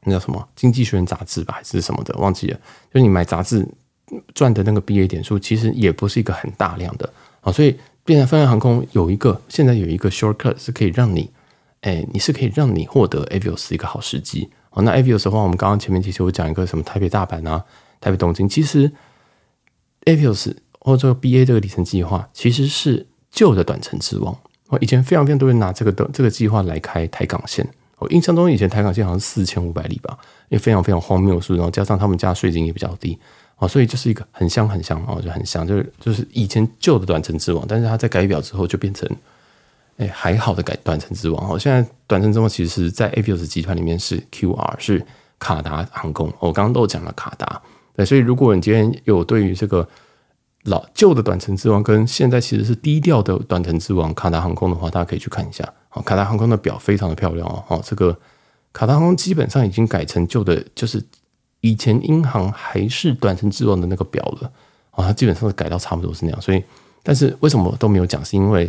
[0.04, 2.58] 那叫什么《经济学人》杂志吧，还是什么的，忘记了。
[2.94, 3.68] 就是你买杂志
[4.34, 7.52] 赚的那个 BA 点数，其实也不是一个很大量的啊。
[7.52, 11.30] 所以，变成芬兰航空有一个现在有一个 shortcut 是可以让你，
[11.82, 14.82] 哎、你是可以让你获得 Avios 一个好时机啊。
[14.84, 17.62] 那 Avios 的话，我们刚刚前面其实我讲一个什么台北大阪啊，
[18.00, 18.90] 台北东京，其实
[20.06, 23.06] Avios 或者 BA 这个里程计划其实是。
[23.38, 24.36] 旧的短程之王，
[24.70, 27.64] 我以前非常非常多人拿这个的这个计划来开台港线。
[28.00, 30.18] 我印象中以前台港线好像四千五百里吧，
[30.50, 33.16] 也非常非常荒谬的数，然后加上他们家税金也比较低，
[33.58, 39.08] 啊，所以就是一个很香很香啊，就很香，就是就是以前旧的短程之王，但是它在改表之后就变成，
[39.98, 41.52] 哎，还好的改短程之王。
[41.52, 45.06] 哦，现在短程之王其实是在 Avios 集团里面是 QR 是
[45.38, 47.62] 卡达航空，我刚刚都讲了卡达，
[47.96, 49.88] 对，所以如果你今天有对于这个。
[50.68, 55.68] 老旧的短程之王跟现在其实是低调的短程之王卡达航空的话，大家可以去看一下。
[55.88, 57.64] 好，卡达航空的表非常的漂亮哦。
[57.68, 58.18] 好，这个
[58.74, 61.02] 卡达航空基本上已经改成旧的，就是
[61.62, 64.52] 以前英航还是短程之王的那个表了。
[64.92, 66.42] 啊，它基本上是改到差不多是那样。
[66.42, 66.62] 所以，
[67.02, 68.24] 但是为什么都没有讲？
[68.26, 68.66] 是因为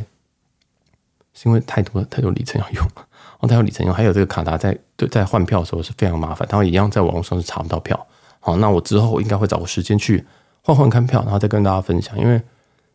[1.34, 2.86] 是因为太多太多里程要用，
[3.40, 3.92] 哦，太多里程用。
[3.92, 8.06] 还有这个卡达在对在换票的时候是非常麻烦，他们一样在网络上是查不到票。
[8.38, 10.24] 好，那我之后应该会找个时间去。
[10.68, 12.18] 换换看票，然后再跟大家分享。
[12.18, 12.38] 因为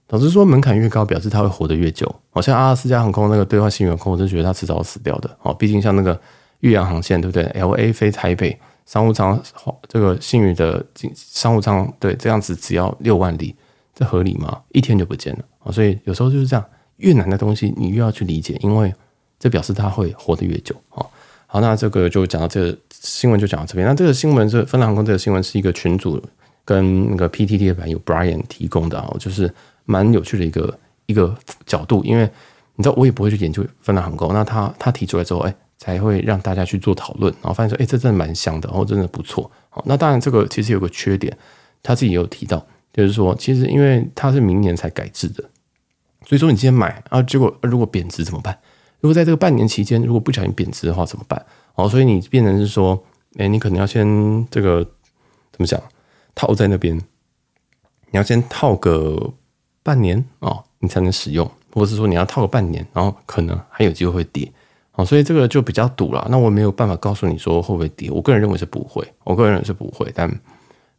[0.09, 2.07] 老实说，门槛越高，表示它会活得越久。
[2.29, 5.37] 好像阿拉斯加航空那个兑换信员空，我真觉得它迟早要死掉的。
[5.41, 6.19] 哦，毕竟像那个
[6.59, 8.55] 越洋航线，对不对？LA 飞台北
[8.85, 9.41] 商务舱，
[9.87, 13.55] 这个信宇的商务舱，对，这样子只要六万里，
[13.95, 14.61] 这合理吗？
[14.69, 15.39] 一天就不见了。
[15.63, 16.63] 哦，所以有时候就是这样，
[16.97, 18.93] 越难的东西你越要去理解，因为
[19.39, 20.75] 这表示它会活得越久。
[20.91, 21.03] 哦，
[21.47, 23.87] 好，那这个就讲到这个新闻，就讲到这边。
[23.87, 26.23] 那这个新闻是芬兰航空这个新闻是一个群组。
[26.65, 29.53] 跟那个 PTT 的版友 Brian 提供的啊，就是
[29.85, 31.35] 蛮有趣的一个一个
[31.65, 32.29] 角度，因为
[32.75, 39.49] 你知道我也不会去研究芬兰航空，那他他提出来之后，哎，才会让大家去做讨论，然后发现说，哎，这真的蛮香的，然后真的不错。
[39.69, 41.35] 好，那当然这个其实有个缺点，
[41.81, 45.43] 他自己也有提到，就是说其实因为它是明年才改制的，
[46.25, 48.57] 所以说你今天买啊，结果如果贬值怎么办？
[49.01, 51.45] 如果在这个半年期间如果不小心贬值的话怎么办？
[51.75, 53.03] 哦，所以你变成是说，
[53.37, 54.81] 哎，你可能要先这个
[55.51, 55.81] 怎么讲？
[56.35, 59.33] 套在那边，你要先套个
[59.83, 64.51] 半年哦，你才能使用，或者是说你要套个半年，然后可能还有机会会跌
[64.93, 66.27] 哦，所以这个就比较赌了。
[66.29, 70.29] 那我没有办法告诉你说会不会跌，我个人认为是不会，我个人认为是不会，但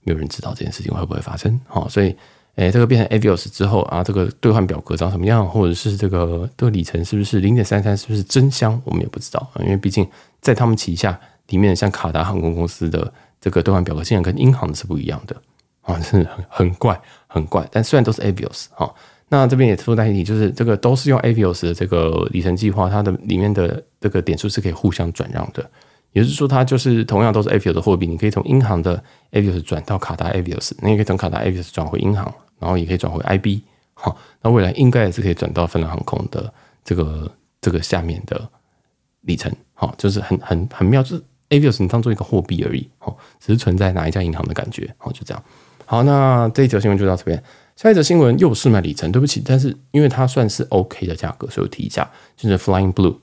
[0.02, 1.60] 没有人知道这件事情会不会发生。
[1.66, 2.14] 好，所以
[2.56, 10.08] 诶，这个变成 Avios 之后啊，这个兑换表格长什么样，或者是这个这个里程是不是零点三三，是不是真香，我们也不知道，因为毕竟
[10.40, 11.18] 在他们旗下
[11.48, 13.12] 里面，像卡达航空公司的。
[13.44, 15.36] 这个兑换表格竟然跟英航的是不一样的
[15.82, 17.68] 啊， 是很很怪很怪。
[17.70, 18.90] 但虽然都是 Avios 哈，
[19.28, 25.70] 那这边也附带一提，就是这个都是用 Avios 的这个里程计划，它的里面的这个点数是可以互相转让的。
[26.12, 33.60] 也就是说，它就是同样都是 Avios 的货币，你可以从银行的 Avios 转到卡达 Avios，那也可以从卡达 Avios 转回银行，然后也可以转回 IB。
[33.92, 36.50] 好，那未来应该也是可以转到芬兰航空的
[36.82, 37.30] 这个
[37.60, 38.48] 这个下面的
[39.22, 39.54] 里程。
[39.74, 42.88] 好，就是很很很妙，就是 Avios 你当做一个货币而已。
[42.98, 44.94] 好，只是存在哪一家银行的感觉。
[44.98, 45.42] 好，就这样。
[45.86, 47.42] 好，那这一条新闻就到这边。
[47.76, 53.16] 下一则新闻又是卖里程，对不起，但是因为它算是 OK 的价格，所以我提一下，就是 Flying Blue。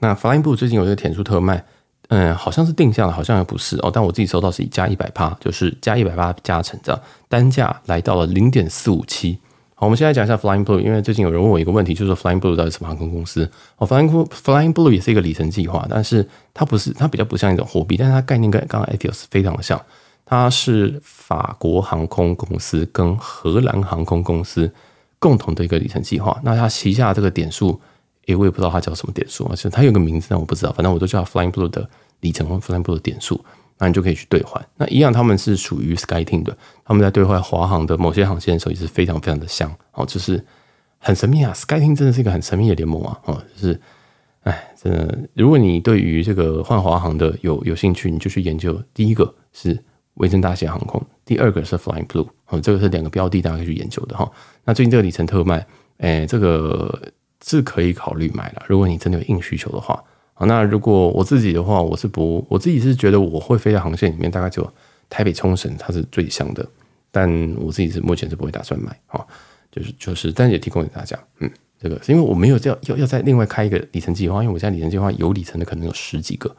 [0.00, 1.64] 那 Flying Blue 最近有一个点数特卖，
[2.08, 3.90] 嗯，好像是定向的，好像也不是哦。
[3.92, 9.38] 但我自己收到是以加一百趴，就是加一百趴加成这样，单价来到了零点四五七。
[9.76, 13.50] 好，我们现在讲一下 Flying Blue，因为最近有人问我一个问题，就是说 Flying Blue 到底什么航空公司？
[13.76, 19.80] 哦，Flying Flying Blue 也是一个里程计划，但是它不是，它比较不像一种货币，但是它概念跟刚刚 Avios 非常的像。
[20.26, 24.72] 它是法国航空公司跟荷兰航空公司
[25.18, 26.40] 共同的一个里程计划。
[26.42, 27.78] 那它旗下这个点数，
[28.26, 30.72] 诶，我也不知道它叫什么点数，而且它有个名字，但我不知道。
[30.72, 31.86] 反正我都叫它 Flying Blue 的
[32.20, 33.44] 里程或 Flying Blue 的点数，
[33.78, 34.64] 那你就可以去兑换。
[34.76, 39.74] 那一样，他们是属于 SkyTeam 的，他们在兑换华航的某些航线的时候也是非常非常的香。
[39.92, 40.44] 哦，就是
[40.98, 43.20] 很神秘啊！SkyTeam 真的是一个很神秘的联盟啊！
[43.24, 43.80] 哦，就是，
[44.42, 48.82] 哎，真的，如果你对于这个换华航的有有兴趣，你就去研究。
[48.92, 49.82] 第一个是。
[50.18, 54.30] 维珍大西洋航空，第二个是 Flying Blue，哦，这个是两个标的，大家可以去研究的哈。
[54.64, 55.66] 那最近这个里程特卖，
[55.98, 57.12] 哎，这个
[57.44, 58.62] 是可以考虑买了。
[58.68, 60.00] 如果你真的有硬需求的话，
[60.34, 64.68] 好，那如果我自己的话，我是不，我自己是觉得我会飞的航线里面，大概就
[65.08, 66.66] 台北冲绳，它是最香的。
[67.10, 69.26] 但我自己是目前是不会打算买，哈，
[69.70, 76.54] 就是就是，但也提供给大家，嗯，这个是因为我没有要要要再另外开一个里程计划，因为我现在里程计划有里程的可能有十几个。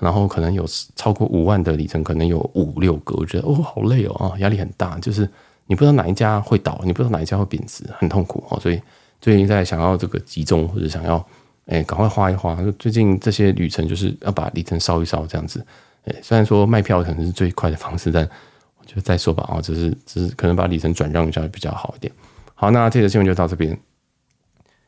[0.00, 0.66] 然后可能有
[0.96, 5.28] 超过五万的里程，可能有五六个，我觉得哦，好累哦啊，压力很大，就是
[5.66, 8.58] 你不知道哪一家会倒，你不知道哪一家会贬值，很痛苦哦。
[8.58, 8.82] 所以
[9.20, 11.24] 最近在想要这个集中，或者想要
[11.72, 12.56] 哎赶快花一花。
[12.78, 15.64] 最近这些旅程就是要把里程烧一烧这样子。
[16.04, 18.28] 哎，虽然说卖票可能是最快的方式，但
[18.78, 22.12] 我觉得再说吧啊，只是只是可能把里程转让一下比较好一点。
[22.54, 23.76] 好，那这则新闻就到这边。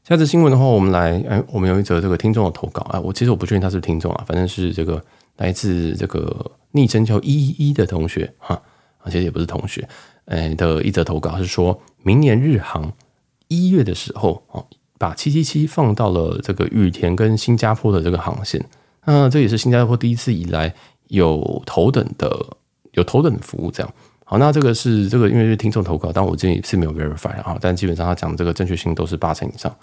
[0.07, 5.03] 下次新闻的话，我们来，哎，我们有一则这个听众的投稿啊，我其实我不确定他是听众啊，反正是这个
[5.39, 8.61] 来自这个昵称叫一一一的同学哈，
[8.99, 9.89] 而且也不是同学，
[10.27, 12.93] 哎的一则投稿是说，明年日航
[13.49, 14.67] 一月的时候哦，
[14.99, 18.65] 把七七七放到了这个羽田跟新加坡的这个航线，
[19.05, 20.73] 那这也是新加坡第一次以来
[21.09, 22.57] 有头等的
[22.93, 23.93] 有头等的服务这样。
[24.25, 29.75] 好，那这个是这个因为是听众投稿，但我这里是没有 verify 啊，但基本上他讲的这个正确性都是八成以上。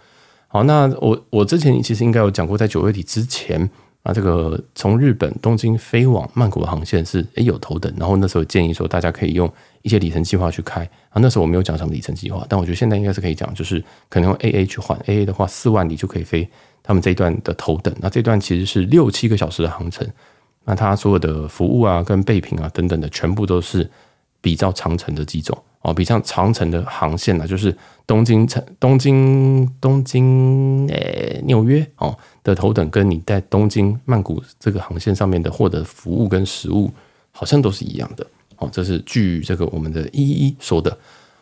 [0.48, 3.70] 好，那我我之前其实应该有讲过，在九月底之前
[4.04, 9.52] 啊，这个从日本东京飞往曼谷的航线是诶有头等，然后那时候建议说大家可以用
[9.84, 16.50] 一些里程计划去开啊，那时候我没有讲什么里程计划，但我觉得现在应该是可以讲，就是可能用 AA 去换 AA 的话，四万里就可以飞
[16.82, 20.08] 他们这一段的头等，那这段其实是六七个小时的航程，
[20.66, 23.88] 那它所有的服务啊、跟备品啊等等的，全部都是
[24.42, 25.56] 比较长程的机种。
[25.84, 27.76] 哦，比较长程的航线呢，就是
[28.06, 36.92] 东京城、东京、东京、诶、纽约哦的头等，跟你在东京、曼谷这个航线上面的获得服务跟食物，
[37.32, 38.24] 好像都是一样的。
[38.58, 40.96] 哦，这是据这个我们的一一说的。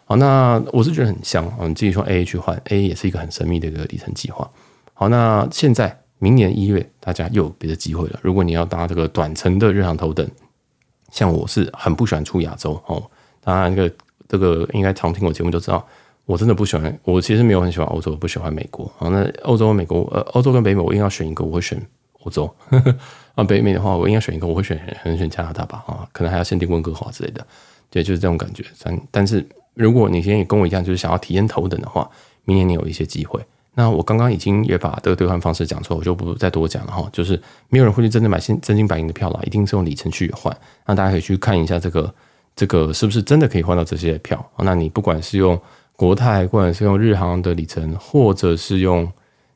[0.05, 1.45] 好，那我是觉得很像。
[1.57, 4.49] 哦，你继续从 A 去换，A 也是一个很神秘的一个里程计划。
[4.93, 8.17] 好，那现在明年一月，大家又有别的机会了。
[8.23, 10.25] 如果你要搭这个短程的日航头等，
[11.11, 13.03] 像我是很不喜欢出亚洲哦，
[13.43, 13.93] 当然这个。
[14.29, 15.83] 这个应该常听我节目就知道，
[16.25, 16.99] 我真的不喜欢。
[17.03, 18.89] 我其实没有很喜欢欧洲，不喜欢美国。
[18.95, 21.83] 好，那欧洲、美国，呃，欧洲跟北美，我硬要选一个，我会选
[22.21, 22.47] 欧洲。
[23.33, 25.83] 啊，北美的话，我应该选一个，我会选，很选加拿大吧。
[25.87, 27.43] 啊，可能还要限定温哥华之类的。
[27.89, 28.63] 对，就是这种感觉。
[28.83, 32.07] 但但是，如果你现在也跟我一样，就是想要体验头等的话，
[32.45, 33.43] 明年你有一些机会。
[33.73, 37.09] 那我刚刚已经也把这个兑换方式讲出来，我就不再多讲了哈。
[37.11, 40.55] 就是没有人会去真的买现真金白银的票啦，一定是用里程去换。
[40.85, 42.13] 那大家可以去看一下这个。
[42.59, 44.45] 这个是不是真的可以换到这些票？
[44.57, 45.57] 那你不管是用
[45.95, 49.09] 国泰，不管是用日航的里程，或者是用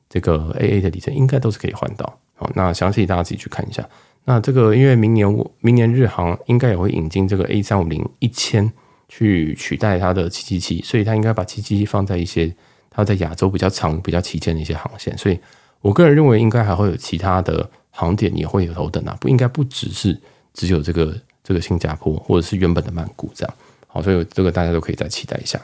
[0.10, 2.18] 这个 AA 的里程，应该都是可以换到。
[2.36, 3.86] 好，那详细大家自己去看一下。
[4.24, 8.72] 那这个因为明年我明年日航应该也会引进这个 A 三五零一千
[9.10, 12.56] 去取代它的七七七，所以它应该把七七七放在一些
[12.90, 15.18] 它在亚洲比较长、比较旗舰的一些航线。
[15.18, 15.38] 所以
[15.82, 20.18] 我个人认为，应该还会有其他的航点也会有头等啊，不应该不只是
[20.54, 21.14] 只有这个。
[21.44, 23.54] 这个新加坡或者是原本的曼谷这样，
[23.88, 25.60] 好，所以这个大家都可以再期待一下。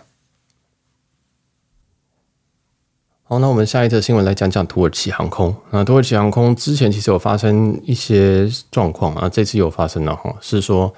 [3.24, 5.56] 好，那我们下一则新闻来讲讲土耳其航空。
[5.70, 10.92] 那土耳其航空之前其实有发生一些状况啊，这次有发生了哈，是说，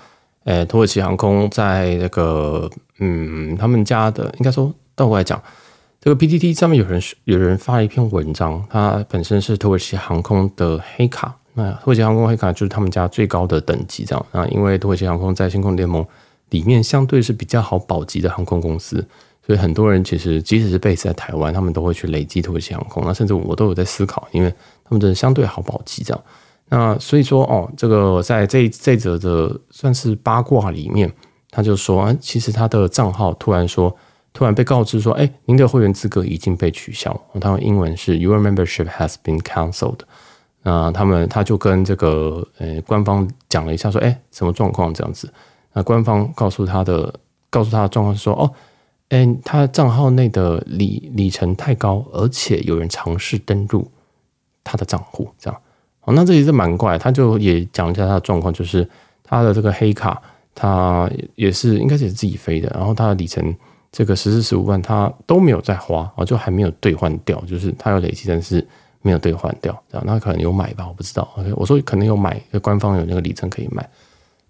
[0.46, 2.70] 诶，土耳其航空在那个，
[3.00, 5.44] 嗯，他们家的应该说倒过来讲，
[6.00, 16.06] 这个 PTT 上面有人有人发了一篇文章，它本身是土耳其航空的黑卡，那土耳其航空黑卡就是他们家最高的等级，这样啊，因为土耳其航空在星空联盟
[16.50, 19.06] 里面相对是比较好保级的航空公司，
[19.46, 23.04] 所以很多人其实即使是 base 在台湾，他们都会去累积土耳其航空。
[23.06, 24.50] 那甚至我都有在思考，因为
[24.84, 26.24] 他们真的相对好保级这样。
[26.70, 31.12] 那所以说哦，这个在这这则的算是八卦里面，
[31.50, 33.94] 他就说啊，其实他的账号突然说，
[34.32, 37.14] 突然被告知说，哎，您的会员资格已经被取消。
[37.42, 40.00] 他用英文是 Your membership has been cancelled。
[40.64, 45.28] 那他们他就跟这个呃官方讲了一下，说，哎，什么状况这样子？
[45.74, 47.12] 那官方告诉他的，
[47.50, 48.52] 告诉他的状况是说，哦，
[49.10, 53.90] 哎，他账号内的里里程太高，而且有人尝试登入
[54.64, 55.62] 他的账户，这样。
[56.02, 56.96] 哦，那这也是蛮怪。
[56.96, 58.88] 他就也讲一下他的状况，就是
[59.24, 60.22] 他的这个黑卡，
[60.54, 63.56] 他也是应该是自己飞的，然后他的里程
[63.92, 68.68] 这个十四十五万，他都没有在花，哦，就还没有兑换掉，就是他有累积，但是。
[69.02, 71.28] 没有兑换掉，这样那可能有买吧，我不知道。
[71.36, 73.90] OK，我说可能有买，官方有那个里程可以买。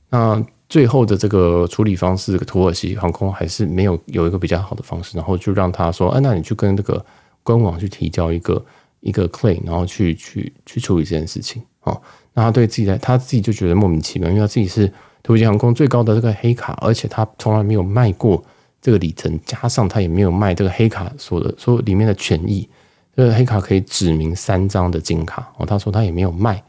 [0.09, 7.03] 那最后的这个处理方式，土耳其航空还是没有有一个比较好的方式，然后就让他说，哎、那你去跟这个
[7.43, 8.63] 官网去提交一个
[8.99, 11.61] 一个 claim，然后去去去处理这件事情。
[11.83, 12.01] 哦，
[12.33, 14.85] 那他对自己的他自己就觉得莫名其妙，因为他自己是
[15.23, 18.43] 土耳其航空最高的这个黑卡，而且他从来没有卖过
[18.81, 22.67] 这个里程，加上他也没有卖这个黑卡所的所里面的权益。
[23.15, 26.63] 这个黑卡可以指明三张的金卡哦，他说他也没有卖，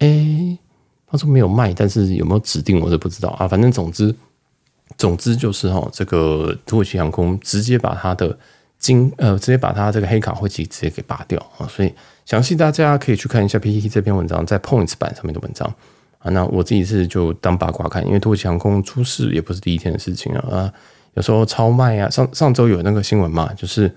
[0.00, 0.58] 诶，
[1.06, 3.46] 他说没有卖，但是有没有指定我是不知道啊。
[3.46, 4.14] 反正总之，
[4.96, 8.36] 总之就是哈，这个土耳其航空直接把他的
[8.76, 11.66] 金呃，直接把他这个黑卡会籍直接给拔掉啊。
[11.68, 11.94] 所以
[12.26, 15.72] 详细大家可以去看一下 PPT 这篇文章，在 Points 版上面的文章
[16.18, 16.28] 啊。
[16.30, 20.72] 那我自己是就当八卦看，因为土耳其航空出事也不是第一天的事情了啊。
[21.14, 23.94] 有时候超卖啊，上上周有那个新闻嘛，就是。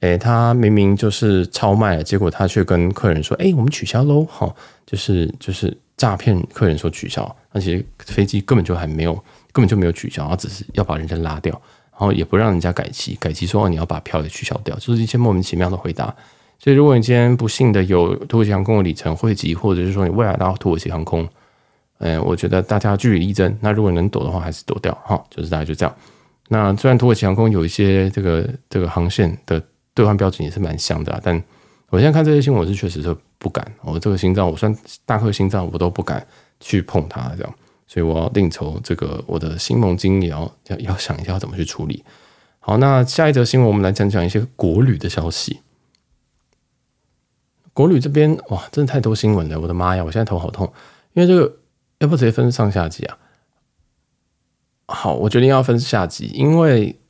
[0.00, 9.14] 诶，他明明就是超卖了，结果他却跟客人说：“诶，我们取消喽！”哈，就是就是诈骗客人说取消，而且飞机根本就还没有，
[9.52, 11.50] 根本就没有取消，他只是要把人家拉掉，
[11.92, 16.14] 然后也不让人家改期，改期说哦，你要把票给取消掉，就是一些莫名其妙的回答。
[16.58, 21.26] 所以，如果你今天不幸的有土耳其航空的里程汇集，或者是说你未来到土耳其航空，
[22.00, 23.56] 诶，我觉得大家据理力争。
[23.62, 25.96] 那如果能躲的话，还是躲掉哈，就是大概就这样。
[26.48, 29.62] 那虽然土耳其航空有一些这个这个航线的。
[29.96, 31.42] 兑换标准也是蛮香的，但
[31.88, 33.66] 我现在看这些新闻，我是确实是不敢。
[33.80, 34.76] 我这个心脏，我算
[35.06, 36.26] 大颗心脏，我都不敢
[36.60, 37.54] 去碰它，这样，
[37.86, 42.04] 所以我要另筹这个我的新盟金也要要要想一下怎么去处理。
[42.60, 45.60] 好，那下一则新闻，我们来讲讲一些国旅的消息。
[47.72, 50.70] 国旅这边哇，真的太多新闻了，我的妈呀，我现在头好痛，
[51.14, 51.56] 因为这个
[52.00, 53.16] 要不直接分上下集啊？
[54.88, 57.00] 好，我决定要分下集，因为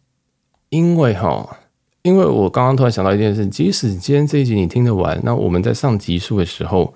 [0.68, 1.58] 因为哈。
[2.06, 6.94] 因为我刚刚突然想到一件事，即使今天这一集你听得完，那我们在上集数的时候，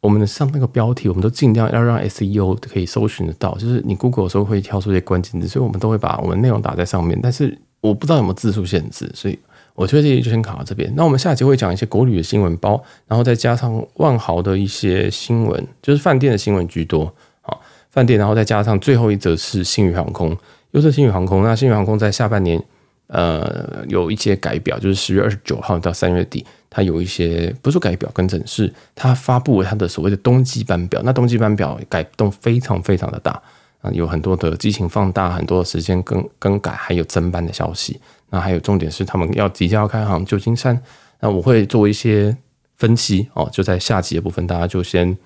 [0.00, 7.20] 我们的上那个标题，我们都尽量要让 SEO 可以搜寻得到，就是你 Google 的时候会跳出一些关键字，所以我们都会把我们内容打在上面。
[7.22, 9.38] 但是我不知道有没有字数限制，所以
[9.74, 10.90] 我觉得这集就先卡到这边。
[10.96, 17.12] 那我们下集会讲一些国旅的新闻包，然后再加上万豪的一些新闻，就是饭店的新闻居多
[17.42, 17.54] 啊，
[17.90, 20.34] 饭店，然后再加上最后一则是星宇航空，
[20.70, 21.44] 又是星宇航空。
[21.44, 22.64] 那星宇航空在下半年。
[23.08, 31.00] 呃，有一些改表，就是十月二十九号到三月底，它有一些不是改表更正，是它发布了它的所谓的冬季班表。
[31.04, 33.40] 那冬季班表改动非常非常的大
[33.80, 38.00] 啊，有很多的机型放大，很多的时间更更改，还有增班的消息。
[38.30, 40.82] 那还有重点是他们要即将要开航旧金山，
[41.20, 42.36] 那我会做一些
[42.74, 45.16] 分析哦，就在下集的部分，大家就先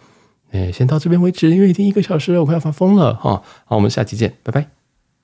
[0.50, 3.42] 诶先到这边为止，因为已经一个小时了，我快要发疯了哈。
[3.64, 4.79] 好，我们下期见，拜拜。